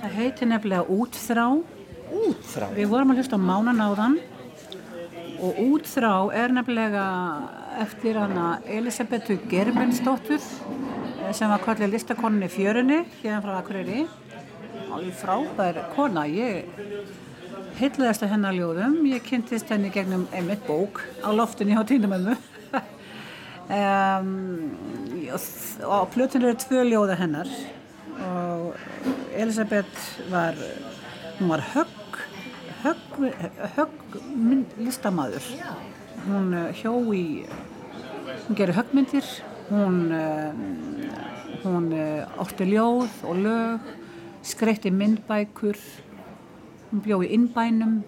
[0.00, 1.48] Það heitir nefnilega Útþrá.
[2.08, 2.68] Útþrá.
[2.76, 4.18] Við vorum að hlusta á mánanáðan
[5.44, 7.04] og Útþrá er nefnilega
[7.84, 14.06] eftir hana Elisabetu Germundsdóttur eh, sem var kallið listakoninni fjörunni hérna frá Akureyri.
[14.88, 16.24] Alveg frábær kona.
[16.26, 16.66] Ég
[17.78, 19.00] heitlaðist að hennar ljóðum.
[19.12, 22.34] Ég kynntist henni gegnum einmitt bók á loftinni á týndumömmu.
[23.78, 24.32] um,
[25.88, 27.52] og á plötunni eru tvö ljóða hennar
[28.24, 28.74] og
[29.36, 30.56] Elisabeth var,
[31.38, 32.18] hún var högg,
[32.82, 33.18] högg,
[33.76, 35.44] högg mynd, listamaður.
[36.26, 37.44] Hún uh, hjó í,
[38.46, 39.28] hún gerir höggmyndir,
[39.70, 43.92] hún, uh, hún uh, átti ljóð og lög,
[44.42, 45.78] skreitti myndbækur,
[46.90, 48.00] hún bjó í innbænum,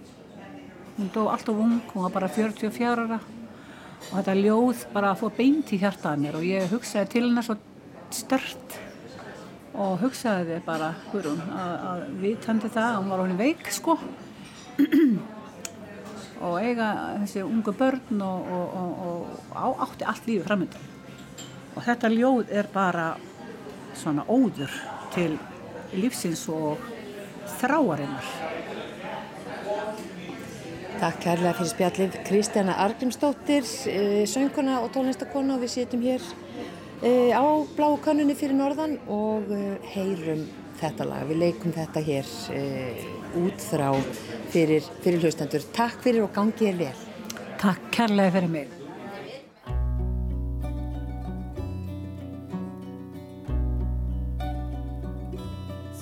[0.98, 3.20] hún dó alltaf ung, hún var bara 44 ára.
[4.10, 7.44] Og þetta ljóð bara að få beint í hjartaða mér og ég hugsaði til hennar
[7.44, 7.58] svo
[8.16, 8.78] stört
[9.74, 13.98] og hugsaði bara, Guðrún, að, vitandi það að hún var honum veik, sko.
[16.40, 16.86] Og eiga
[17.20, 20.86] þessi ungu börn og, og, og, og átti allt lífi framöndan
[21.76, 23.06] og þetta ljóð er bara
[23.96, 24.72] svona óður
[25.14, 25.36] til
[25.96, 26.80] lífsins og
[27.60, 28.26] þráarinnar.
[31.00, 36.20] Takk kærlega fyrir spjallið Kristjana Argrimsdóttir, eh, söngkona og tónlistakona og við sitjum hér
[37.02, 40.42] Eh, á bláu kannunni fyrir norðan og eh, heyrum
[40.76, 43.88] þetta lag, við leikum þetta hér eh, uh, útþrá
[44.52, 45.64] fyrir, fyrir hlustendur.
[45.72, 47.00] Takk fyrir og gangið er vel.
[47.62, 48.76] Takk kærlega fyrir mig.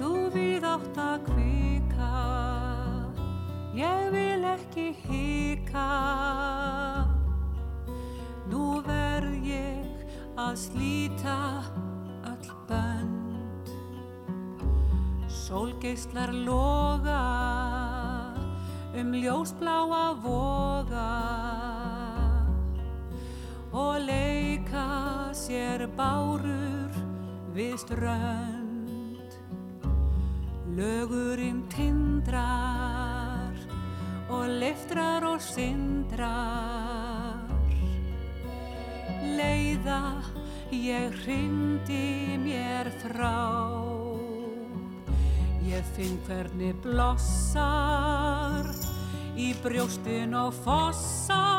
[0.01, 2.25] Þú við átt að kvika
[3.79, 5.87] ég vil ekki hika
[8.51, 9.88] nú verð ég
[10.39, 11.39] að slíta
[12.31, 13.71] öll bönd.
[15.27, 17.25] Sólgeislar loga
[18.95, 21.11] um ljósbláa voga
[23.73, 24.87] og leika
[25.35, 27.03] sér bárur
[27.57, 29.37] við strönd.
[30.79, 33.59] Lögurinn tindrar
[34.31, 37.08] og liftrar og sindrar.
[39.39, 40.19] Leiða
[40.75, 43.39] ég hrindi mér frá.
[45.63, 48.67] Ég finn hvernig blossar
[49.39, 51.58] í brjóstin og fossar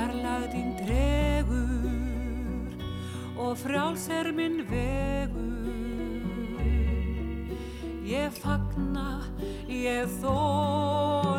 [0.00, 1.84] því fjarlagðin dregur
[3.36, 5.44] og frjáls er minn vegur.
[8.08, 9.20] Ég fagna
[9.68, 11.29] ég þól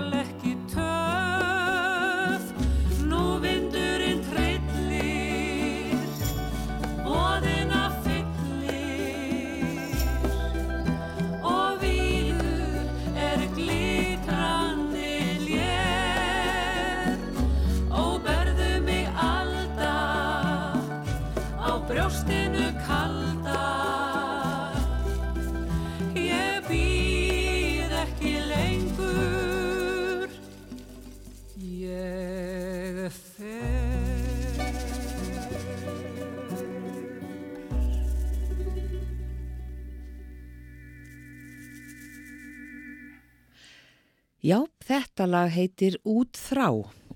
[45.11, 46.69] þetta lag heitir Út þrá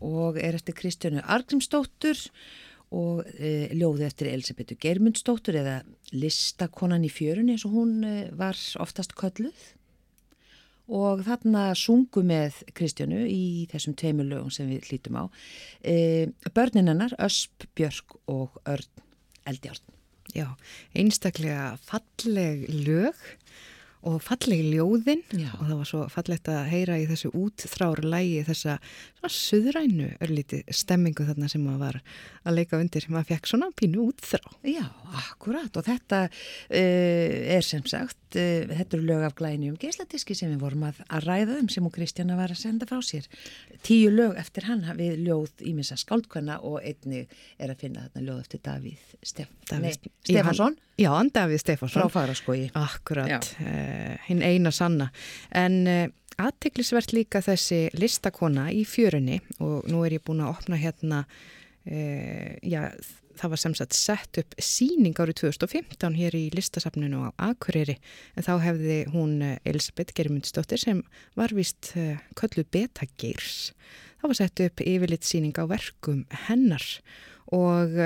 [0.03, 2.19] og er eftir Kristjánu Argrimsdóttur
[2.95, 5.77] og e, ljóði eftir Elisabetu Geirmundsdóttur eða
[6.11, 9.55] listakonan í fjörunni eins og hún e, var oftast kölluð.
[10.85, 15.23] Og þarna sungu með Kristjánu í þessum tveimur lögum sem við hlítum á.
[15.81, 19.05] E, börnin hennar, Ösp, Björk og Örn
[19.47, 19.81] Eldjárn.
[20.35, 20.51] Já,
[20.93, 23.74] einstaklega falleg lög og
[24.21, 25.23] falleg ljóðin.
[25.33, 25.49] Já.
[25.57, 28.77] og það var svo fallegt að heyra í þessu útþráru lægi þessa
[29.17, 31.97] svona suðrænu örlíti stemmingu þarna sem maður var
[32.45, 34.53] að leika undir maður fekk svona pínu útþrá.
[34.69, 34.85] Já,
[35.23, 35.73] akkurat.
[35.73, 40.53] Og þetta uh, er sem sagt, uh, þetta eru lög af glæni um geisladiski sem
[40.53, 43.27] við vorum að, að ræða um sem og Kristjana var að senda frá sér.
[43.85, 47.25] Tíu lög eftir hann við ljóð ímissa skáldkvæna og einni
[47.57, 52.11] er að finna þarna ljóð eftir Davíð Stef Davíð- Nei, Stefansson Já, Davíð frá Stefánsson
[52.13, 52.69] Faraskói.
[52.79, 53.94] Akkurat, uh,
[54.27, 55.09] hinn eina sanna.
[55.55, 56.05] En uh,
[56.41, 61.21] aðtiklisvert líka þessi listakona í fjörunni og nú er ég búin að opna hérna,
[61.87, 62.89] uh, já,
[63.39, 67.97] það var sem sagt sett upp síning árið 2015 hér í listasafninu á Akureyri
[68.35, 71.01] en þá hefði hún eh, Elisabeth Germundsdóttir sem
[71.35, 73.73] var vist uh, kölluð Beta Geirs.
[74.21, 76.85] Það var sett upp yfirleitt síning á verkum hennar
[77.53, 77.99] og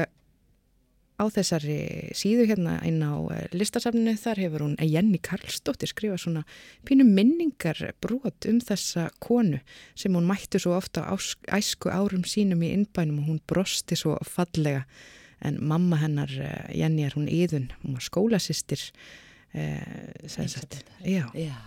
[1.19, 1.77] á þessari
[2.15, 6.43] síðu hérna inn á eh, listasafninu þar hefur hún Jenny Karlsdóttir skrifað svona
[6.87, 9.59] pínu minningar brot um þessa konu
[9.99, 11.15] sem hún mætti svo ofta á
[11.59, 14.85] æsku árum sínum í innbænum og hún brosti svo fallega.
[15.43, 18.81] En mamma hennar eh, Jenny er hún yðun, hún var skólasistir
[19.53, 20.15] eh,
[21.03, 21.59] já, Já,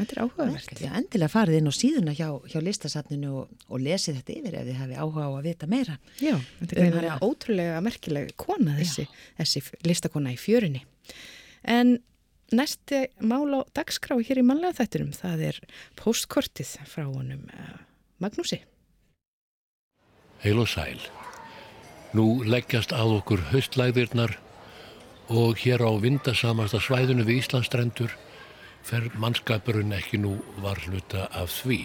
[0.00, 4.20] þetta er áhugavert Já, endilega farið inn á síðuna hjá, hjá listasafninu og, og lesið
[4.20, 5.96] þetta yfir ef þið hafi áhuga á að vita meira.
[6.18, 7.28] Já, þetta er Um greinilega hana.
[7.28, 9.06] ótrúlega merkileg kona þessi,
[9.38, 10.82] þessi listakona í fjörinni.
[11.64, 11.98] En
[12.56, 15.62] næsti mál á dagskrá hér í mannlega þættinum, það er
[16.00, 17.78] postkortið frá honum uh,
[18.20, 18.60] Magnúsi.
[20.40, 21.00] Heil og sæl.
[22.16, 24.34] Nú leggjast að okkur haustlæðirnar
[25.30, 28.16] og hér á vindasamasta svæðinu við Íslandstrendur
[28.86, 31.84] fer mannskapurinn ekki nú var hluta af því.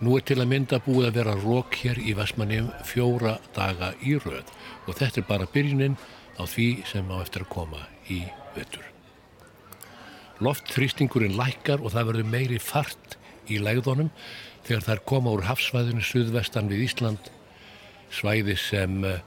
[0.00, 4.16] Nú er til að mynda búið að vera rók hér í Vestmannum fjóra daga í
[4.16, 4.48] rauð
[4.86, 5.98] og þetta er bara byrjunin
[6.40, 8.22] á því sem á eftir að koma í
[8.56, 8.86] vettur.
[10.40, 13.18] Loftþrýstingurinn lækkar og það verður meiri fart
[13.50, 14.08] í lægðunum
[14.64, 17.28] þegar þær koma úr hafsvæðinu suðvestan við Ísland,
[18.08, 19.20] svæði sem eh,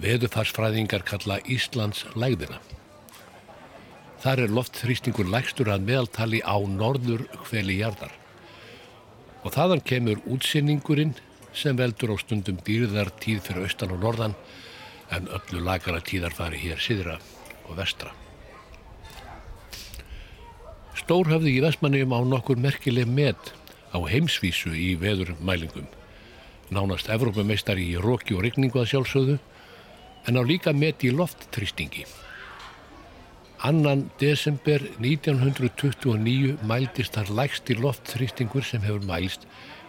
[0.00, 2.60] veðufarsfræðingar kalla Íslands lægðina.
[4.26, 8.10] Þar er loftþrýstingur lægstur að meðaltali á norður hveli jarðar
[9.46, 11.12] og þaðan kemur útsinningurinn
[11.54, 14.34] sem veldur á stundum dýrðar tíð fyrir austan og norðan
[15.14, 17.20] en öllu lagara tíðar fari hér síðra
[17.68, 18.10] og vestra.
[20.98, 23.54] Stórhafði í Vestmanniðum á nokkur merkileg með
[23.94, 25.86] á heimsvísu í veðurmælingum.
[26.74, 29.38] Nánast Evrópumeistari í róki og rigningu að sjálfsögðu
[30.26, 32.25] en á líka með í lofttrýstingi.
[33.64, 39.46] Annan desember 1929 mæltist þar lægst í loftþrýstingur sem hefur mælst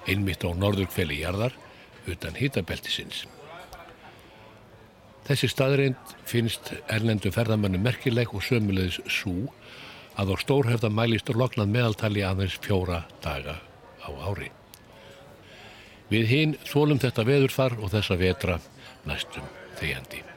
[0.07, 1.55] einmitt á norðurkveli jarðar
[2.07, 3.26] utan hitabeltisins.
[5.28, 9.49] Þessi staðreind finnst erlendu ferðamannu merkileg og sömulegis svo
[10.15, 13.59] að á stórhefða mælist og loknað meðaltali aðeins fjóra daga
[13.99, 14.47] á ári.
[16.07, 18.59] Við hinn þólum þetta veðurfar og þessa vetra
[19.03, 20.37] næstum þegjandi.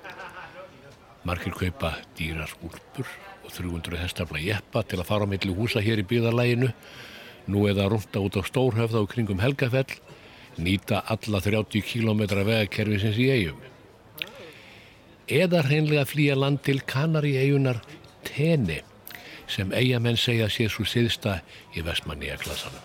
[1.30, 3.06] Markir kaupa dýrar úlpur
[3.46, 6.72] og 300 hestafla jeppa til að fara á milli húsa hér í byðalæginu.
[7.46, 9.94] Nú það rúnda út á Stórhöfða og kringum Helgafell,
[10.58, 13.60] nýta alla 30 km vegakerfisins í eigum.
[15.30, 17.78] Eða hreinlega flýja land til Kanari eigunar
[18.26, 18.80] Tene
[19.46, 21.44] sem eigamenn segja sé svo siðsta
[21.78, 22.82] í Vestmanníja klassanum.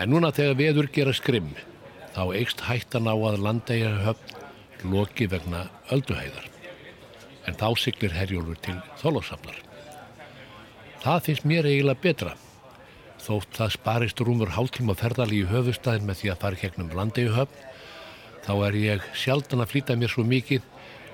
[0.00, 1.52] En núna þegar veður gera skrim
[2.16, 4.45] þá eikst hættan á að landegja höfn
[4.84, 6.50] loki vegna ölduhæðar.
[7.46, 9.58] En þá siglir herjólfur til þólasafnar.
[11.04, 12.34] Það finnst mér eiginlega betra.
[13.22, 17.64] Þótt það sparist rúmur hálftíma ferðali í höfustæðin með því að fara gegnum landeigjuhöfn,
[18.46, 20.66] þá er ég sjaldan að flýta mér svo mikið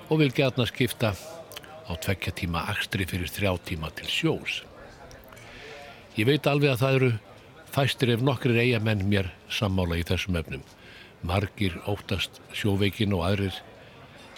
[0.09, 4.61] og vil gætna skipta á tvekja tíma axtri fyrir þrjá tíma til sjós.
[6.19, 7.13] Ég veit alveg að það eru
[7.73, 10.65] fæstir ef nokkrir eigamenn mér sammála í þessum öfnum
[11.27, 13.63] margir óttast sjóveikin og aðrir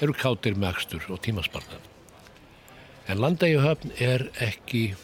[0.03, 1.82] eru kátir með axtur og tímaspartað.
[3.09, 4.95] En landægjuhöfn er ekki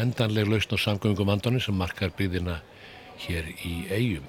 [0.00, 2.60] endanleg lausn á samgöngum vandani sem markar byggðina
[3.24, 4.28] hér í eigum.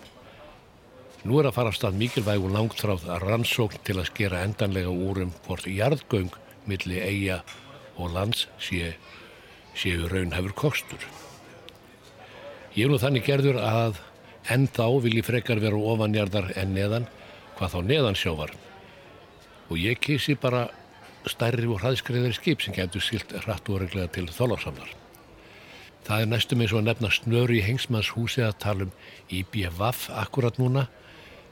[1.23, 4.91] Nú er að fara af stað mikilvæg og langtráð að rannsókn til að skera endanlega
[4.91, 6.33] úrum hvort jarðgöng
[6.67, 7.41] milli eiga
[7.95, 8.95] og lands sé,
[9.75, 11.03] séu raun hefur kostur.
[12.75, 14.01] Ég er nú þannig gerður að
[14.51, 17.07] en þá vil ég frekar vera ofanjarðar en neðan,
[17.57, 18.53] hvað þá neðan sjóvar.
[19.69, 20.67] Og ég kísi bara
[21.29, 24.91] stærri og hraðskriðari skip sem getur silt hratt og reglega til þólarsamlar.
[26.03, 28.95] Það er næstum eins og að nefna snöru í hengsmanns húsi að tala um
[29.31, 30.89] IBVF akkurat núna,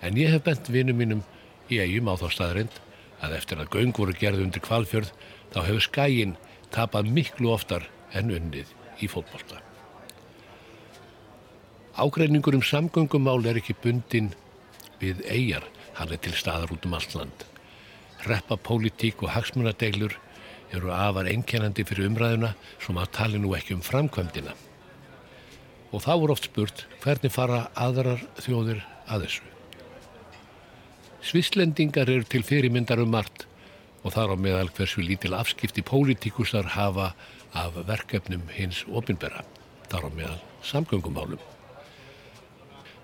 [0.04, 1.24] en ég hef bent vinum mínum
[1.72, 2.82] í eigum á þá staðrind
[3.24, 5.14] að eftir að göng voru gerð undir kvalfjörð
[5.54, 6.38] þá hefur skægin
[6.74, 7.88] tapað miklu oftar
[8.18, 9.70] en unnið í fótbolta.
[11.96, 14.30] Ágreiningur um samgöngumál er ekki bundin
[15.02, 15.66] við eigjar,
[15.98, 17.44] hann er til staðar út um allt land.
[18.24, 20.16] Reppa pólitík og hagsmunadeilur
[20.72, 24.56] eru afar einkennandi fyrir umræðuna sem að tali nú ekki um framkvæmdina.
[25.92, 29.48] Og þá er oft spurt hvernig fara aðrar þjóðir að þessu.
[31.28, 33.50] Svislendingar eru til fyrirmyndar um margt
[34.02, 37.12] og þar á meðal hversu lítil afskipti pólitíkusar hafa
[37.52, 39.44] af verkefnum hins ofinbera,
[39.92, 41.51] þar á meðal samgöngumálum.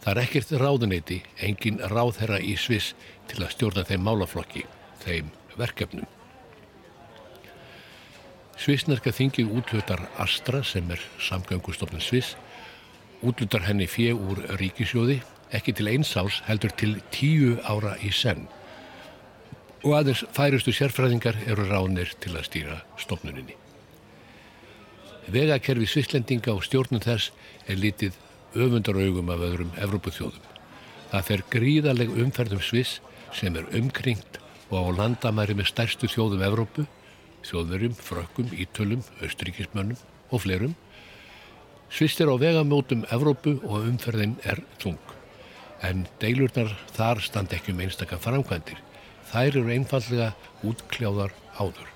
[0.08, 2.94] Það er ekkert ráðuneyti, engin ráðherra í Sviss
[3.28, 4.62] til að stjórna þeim málaflokki,
[5.02, 6.06] þeim verkefnum.
[8.56, 12.38] Svissnerka þingið útlutar Astra sem er samgöngustofnun Sviss,
[13.20, 15.18] útlutar henni fjö úr ríkisjóði,
[15.52, 18.46] ekki til eins ás heldur til tíu ára í senn.
[19.84, 23.60] Og aðeins færustu sérfræðingar eru ráðnir til að stýra stofnuninni.
[25.28, 27.36] Vegakerfi Svisslendinga og stjórnum þess
[27.68, 28.16] er litið
[28.66, 30.46] öfundaraugum af öðrum Evrópuþjóðum.
[31.12, 33.00] Það fer gríðaleg umferðum Sviss
[33.36, 34.40] sem er umkringt
[34.70, 36.88] og á landamæri með stærstu þjóðum Evrópu,
[37.48, 40.00] þjóðverjum, frökkum, ítölum, austríkismönnum
[40.32, 40.74] og flerum.
[41.90, 45.00] Sviss er á vegamótum Evrópu og umferðin er tung.
[45.80, 48.82] En deilurnar þar stand ekki um einstakar framkvæmdir.
[49.32, 50.34] Þær eru einfallega
[50.66, 51.88] útkljáðar áður.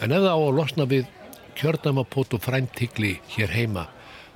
[0.00, 1.04] En ef það á að losna við
[1.58, 3.86] kjörnamapót og fræmtigli hér heima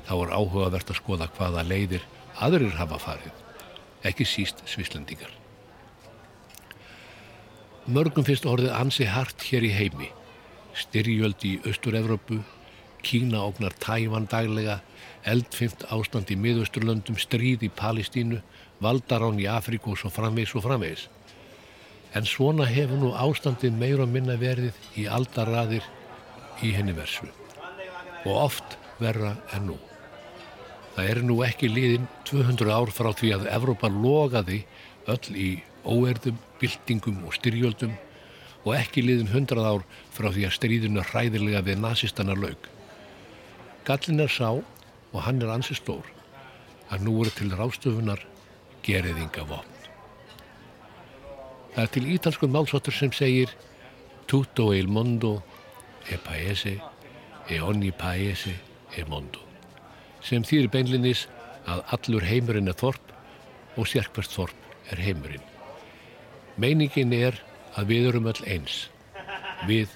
[0.09, 2.05] þá er áhugavert að skoða hvaða leiðir
[2.41, 3.35] aðrir hafa farið,
[4.07, 5.31] ekki síst svislendingar.
[7.89, 10.13] Mörgum finnst orðið ansi hart hér í heimi.
[10.79, 12.37] styrjöld í Östur-Evropu,
[13.03, 14.77] Kína ógnar Tævan daglega,
[15.25, 18.39] eldfimt ástand í miðausturlöndum, stríð í Palestínu,
[18.79, 21.09] valdarán í Afríku og svo framvegs og framvegs.
[22.15, 25.83] En svona hefur nú ástandið meira minna verið í aldarraðir
[26.63, 27.27] í henni versu
[28.25, 29.88] og oft verra en nú.
[30.99, 34.57] Það er nú ekki liðin 200 ár frá því að Evrópa logaði
[35.07, 35.51] öll í
[35.87, 37.93] óerðum, byltingum og styrjöldum
[38.65, 39.87] og ekki liðin 100 ár
[40.17, 42.67] frá því að stríðinu hræðilega við nazistana laug.
[43.87, 46.03] Gallin er sá, og hann er ansi stór,
[46.91, 48.27] að nú eru til rástöfunar
[48.83, 49.81] geriðinga vopn.
[51.79, 53.55] Það er til ítalskun málsóttur sem segir
[54.27, 55.45] Tutto il mondo
[56.11, 56.81] e paese
[57.47, 58.59] e ogni paese
[58.99, 59.48] e mondo
[60.25, 61.27] sem þýr beinlinis
[61.69, 63.13] að allur heimurinn er þorp
[63.79, 65.45] og sérkvært þorp er heimurinn.
[66.59, 67.37] Meiningin er
[67.79, 68.89] að við erum öll eins,
[69.69, 69.93] við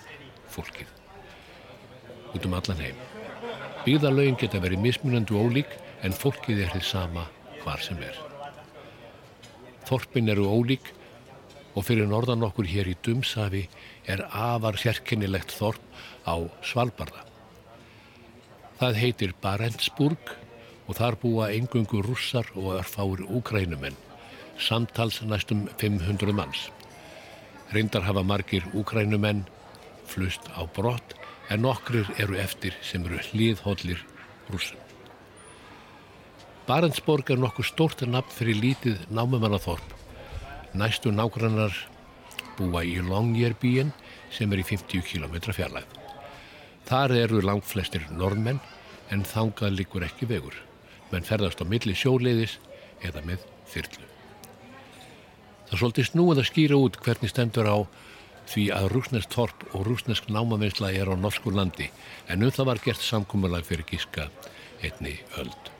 [0.52, 0.90] fólkið,
[2.36, 3.00] út um allan heim.
[3.82, 5.72] Byggðalögin geta verið mismunandi og ólík
[6.06, 7.26] en fólkið er þið sama
[7.64, 8.14] hvar sem er.
[9.88, 10.92] Þorpin eru ólík
[11.74, 13.64] og fyrir norðan okkur hér í Dumsafi
[14.06, 15.82] er afar sérkennilegt þorp
[16.28, 17.31] á Svalbardha.
[18.82, 20.30] Það heitir Barentsburg
[20.90, 23.94] og þar búa engungu russar og örfári úkrænumenn,
[24.58, 26.64] samtals næstum 500 manns.
[27.70, 29.44] Reyndar hafa margir úkrænumenn
[30.10, 31.14] flust á brott
[31.46, 34.02] en nokkrir eru eftir sem eru hlýðhóllir
[34.50, 34.82] russum.
[36.66, 39.94] Barentsborg er nokkuð stórt nafn fyrir lítið námumannathorp.
[40.74, 41.86] Næstu nágrannar
[42.58, 43.94] búa í Longyearbyen
[44.34, 46.01] sem er í 50 km fjarlæð.
[46.88, 48.60] Þar eru langt flestir norðmenn
[49.12, 50.54] en þangað likur ekki vegur,
[51.12, 52.58] menn ferðast á milli sjóleiðis
[53.04, 54.08] eða með þyrlu.
[55.68, 57.78] Það svolítið snúið að skýra út hvernig stendur á
[58.52, 61.88] því að rúsnesk torp og rúsnesk námavinsla er á norsku landi
[62.28, 64.28] en um það var gert samkúmulag fyrir gíska
[64.82, 65.70] einni öld.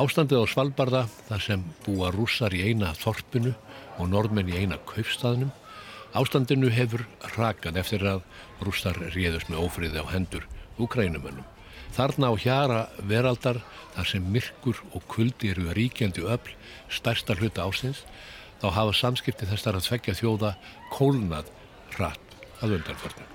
[0.00, 3.52] Ástandið á Svalbardha þar sem búa rússar í eina þorpinu
[3.98, 5.50] og norðmenn í eina kaupstaðnum
[6.16, 7.04] ástandinu hefur
[7.36, 8.24] rakað eftir að
[8.64, 10.46] rússar réðust með ófriði á hendur
[10.80, 11.46] Ukrænumönnum.
[11.94, 13.60] Þarna á hjara veraldar
[13.94, 16.54] þar sem myrkur og kuldi eru ríkjandi öll
[16.90, 18.04] stærsta hluta ásins
[18.62, 20.54] þá hafa samskipti þessar að tvekja þjóða
[20.92, 21.50] kólnað
[21.96, 23.30] hratt að undanförnum.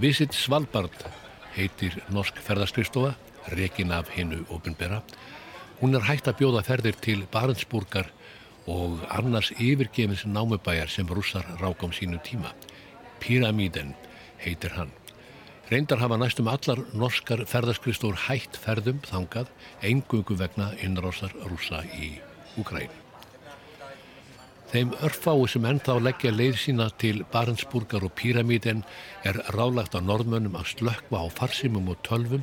[0.00, 1.06] Visit Svalbard
[1.54, 3.14] heitir Norsk ferðarskristofa
[3.54, 5.02] rekin af hinnu ofinbera.
[5.80, 8.10] Hún er hægt að bjóða ferðir til Barentsburgar
[8.66, 12.52] og annars yfirgefins námubæjar sem rússar rákam sínu tíma.
[13.20, 13.94] Pyramíden
[14.38, 14.90] heitir hann.
[15.70, 19.48] Reyndar hafa næstum allar norskar ferðarskristór hægt ferðum þangað
[19.82, 22.18] engungu vegna innrásar rússa í
[22.60, 22.92] Ukræn.
[24.74, 28.82] Þeim örfái sem ennþá leggja leið sína til Barentsburgar og Pyramíden
[29.24, 32.42] er rálagt á norðmönnum að slökva á farsimum og tölvum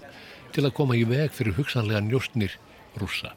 [0.56, 2.56] til að koma í veg fyrir hugsanlega njóstnir
[2.98, 3.34] rússa.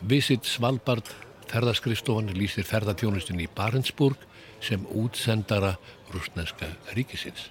[0.00, 1.04] Visit Svalbard
[1.50, 4.18] ferðarskrifstofan lýsir ferðartjónustin í Barentsburg
[4.62, 5.76] sem útsendara
[6.12, 7.48] rúsneska ríkisins.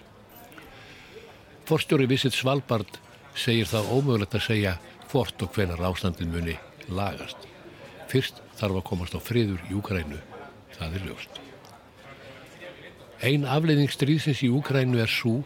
[1.70, 3.00] Forstjóri Visit Svalbard
[3.38, 4.78] segir það ómögulegt að segja
[5.12, 6.56] hvort og hvenar ástandin muni
[6.90, 7.46] lagast.
[8.10, 10.18] Fyrst þarf að komast á friður í Úkrænu,
[10.78, 11.40] það er ljóst.
[13.22, 15.42] Ein afleiðing stríðsins í Úkrænu er svo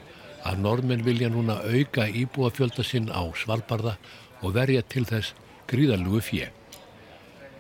[0.48, 3.98] að norðmenn vilja núna auka íbúafjölda sinn á Svalbarda
[4.44, 5.34] og verja til þess
[5.68, 6.50] gríðalugu fjö.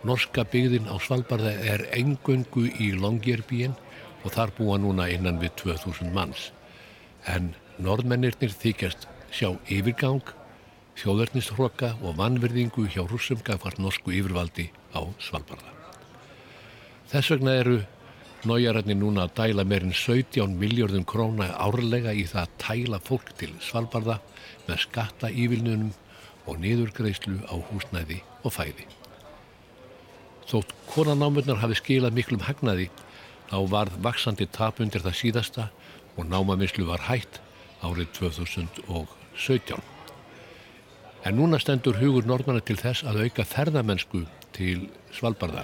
[0.03, 3.75] Norska byggðin á Svalbarda er engöngu í Longyearbyen
[4.23, 6.49] og þar búa núna innan við 2000 manns.
[7.23, 10.25] En norðmennirnir þykjast sjá yfirgang,
[10.99, 15.71] þjóðverðnishroka og vannverðingu hjá rússum gafart norsku yfirvaldi á Svalbarda.
[17.13, 17.77] Þess vegna eru
[18.43, 23.53] Nójararnir núna að dæla meirinn 17 miljardum króna árlega í það að tæla fólk til
[23.63, 24.17] Svalbardha
[24.67, 25.93] með skatta ívilnunum
[26.51, 28.89] og niðurgreislu á húsnæði og fæði.
[30.49, 32.89] Þótt konanámurnar hafi skilað miklum hagnaði
[33.49, 35.69] þá varð vaksandi tap undir það síðasta
[36.17, 37.39] og námaminslu var hætt
[37.83, 39.79] árið 2017.
[41.23, 44.25] En núna stendur hugur norðmanna til þess að auka ferðamennsku
[44.55, 45.63] til Svalbardha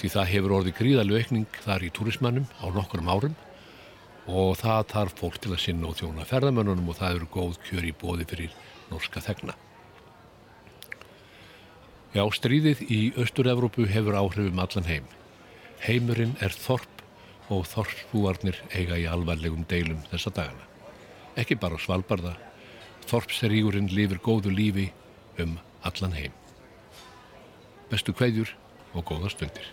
[0.00, 3.34] því það hefur orðið gríðalega aukning þar í turismannum á nokkurum árum
[4.30, 7.88] og það þarf fólk til að sinna og þjóna ferðamönnunum og það eru góð kjör
[7.90, 8.54] í bóði fyrir
[8.90, 9.56] norska þegna.
[12.10, 15.04] Já, stríðið í Östur-Európu hefur áhrifum allan heim.
[15.84, 17.04] Heimurinn er þorp
[17.54, 20.66] og þorpsbúarnir eiga í alvarlegum deilum þessa dagana.
[21.38, 22.34] Ekki bara svalbarða,
[23.06, 24.88] þorpserígurinn lifir góðu lífi
[25.38, 25.54] um
[25.86, 26.34] allan heim.
[27.94, 28.56] Bestu kveðjur
[28.90, 29.70] og góða stundir.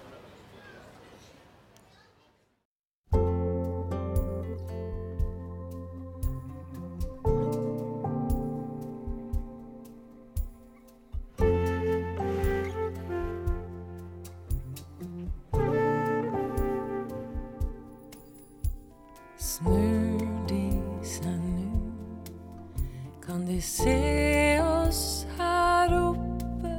[23.62, 26.76] se oss her oppe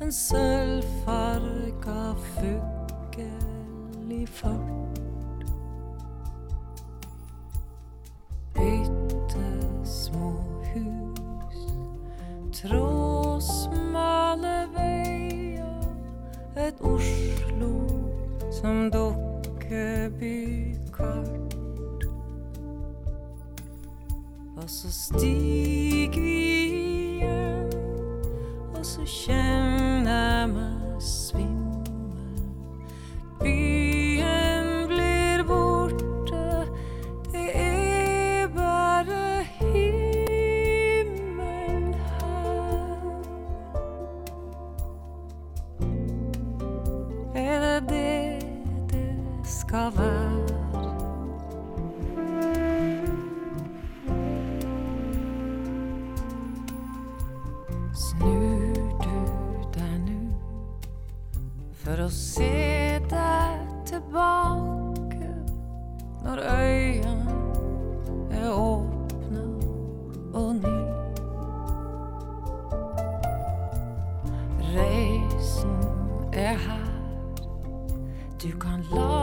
[0.00, 0.51] en sønn
[78.42, 79.21] du kan la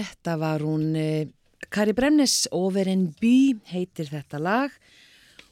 [0.00, 1.28] þetta var hún eh,
[1.70, 4.74] Kari Bremnes, Over en by heitir þetta lag.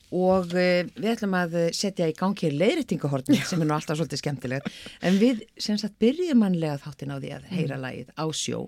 [0.08, 4.70] Og eh, við ætlum að setja í gangi leiðrættingahortin sem er nú alltaf svolítið skemmtileg
[5.04, 8.64] en við sem sagt byrjum mannlega þáttin á því að heyra lagið á sjó.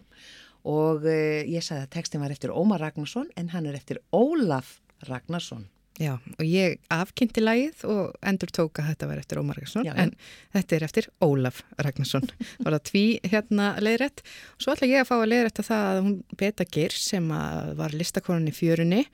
[0.69, 4.79] Og eh, ég sagði að textin var eftir Ómar Ragnarsson en hann er eftir Ólaf
[5.09, 5.65] Ragnarsson.
[6.01, 10.15] Já, og ég afkynnti lagið og endur tóka þetta var eftir Ómar Ragnarsson, en
[10.55, 12.25] þetta er eftir Ólaf Ragnarsson.
[12.65, 14.23] Var það tví hérna leiðrætt.
[14.57, 17.99] Svo ætla ég að fá að leiðrætta það að hún Beta Geirs sem að var
[18.01, 19.05] listakonan í fjörunni,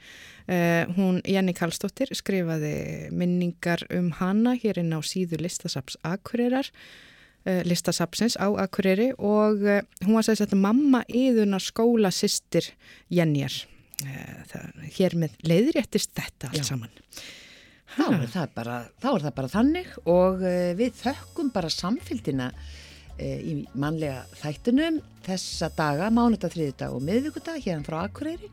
[0.47, 2.75] uh, hún Jenny Karlsdóttir skrifaði
[3.11, 6.71] minningar um hana hér inn á síðu listasaps Akureyrar,
[7.51, 12.77] uh, listasapsins á Akureyri og uh, hún var sæðis að mamma yðunar skóla sýstir
[13.11, 13.65] Jennyar.
[13.67, 16.69] Uh, það, hér með leiðréttist þetta allt Já.
[16.71, 16.97] saman.
[17.97, 23.39] Þá er, bara, þá er það bara þannig og uh, við þökkum bara samfélgina uh,
[23.41, 28.51] í mannlega þættunum þessa daga, mánudag, þriðudag og miðvíkudag hérna frá Akureyri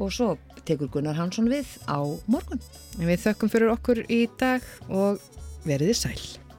[0.00, 0.32] og svo
[0.64, 2.00] tekur Gunnar Hansson við á
[2.30, 2.62] morgun.
[2.96, 5.20] Við þökkum fyrir okkur í dag og
[5.66, 6.49] veriði sæl.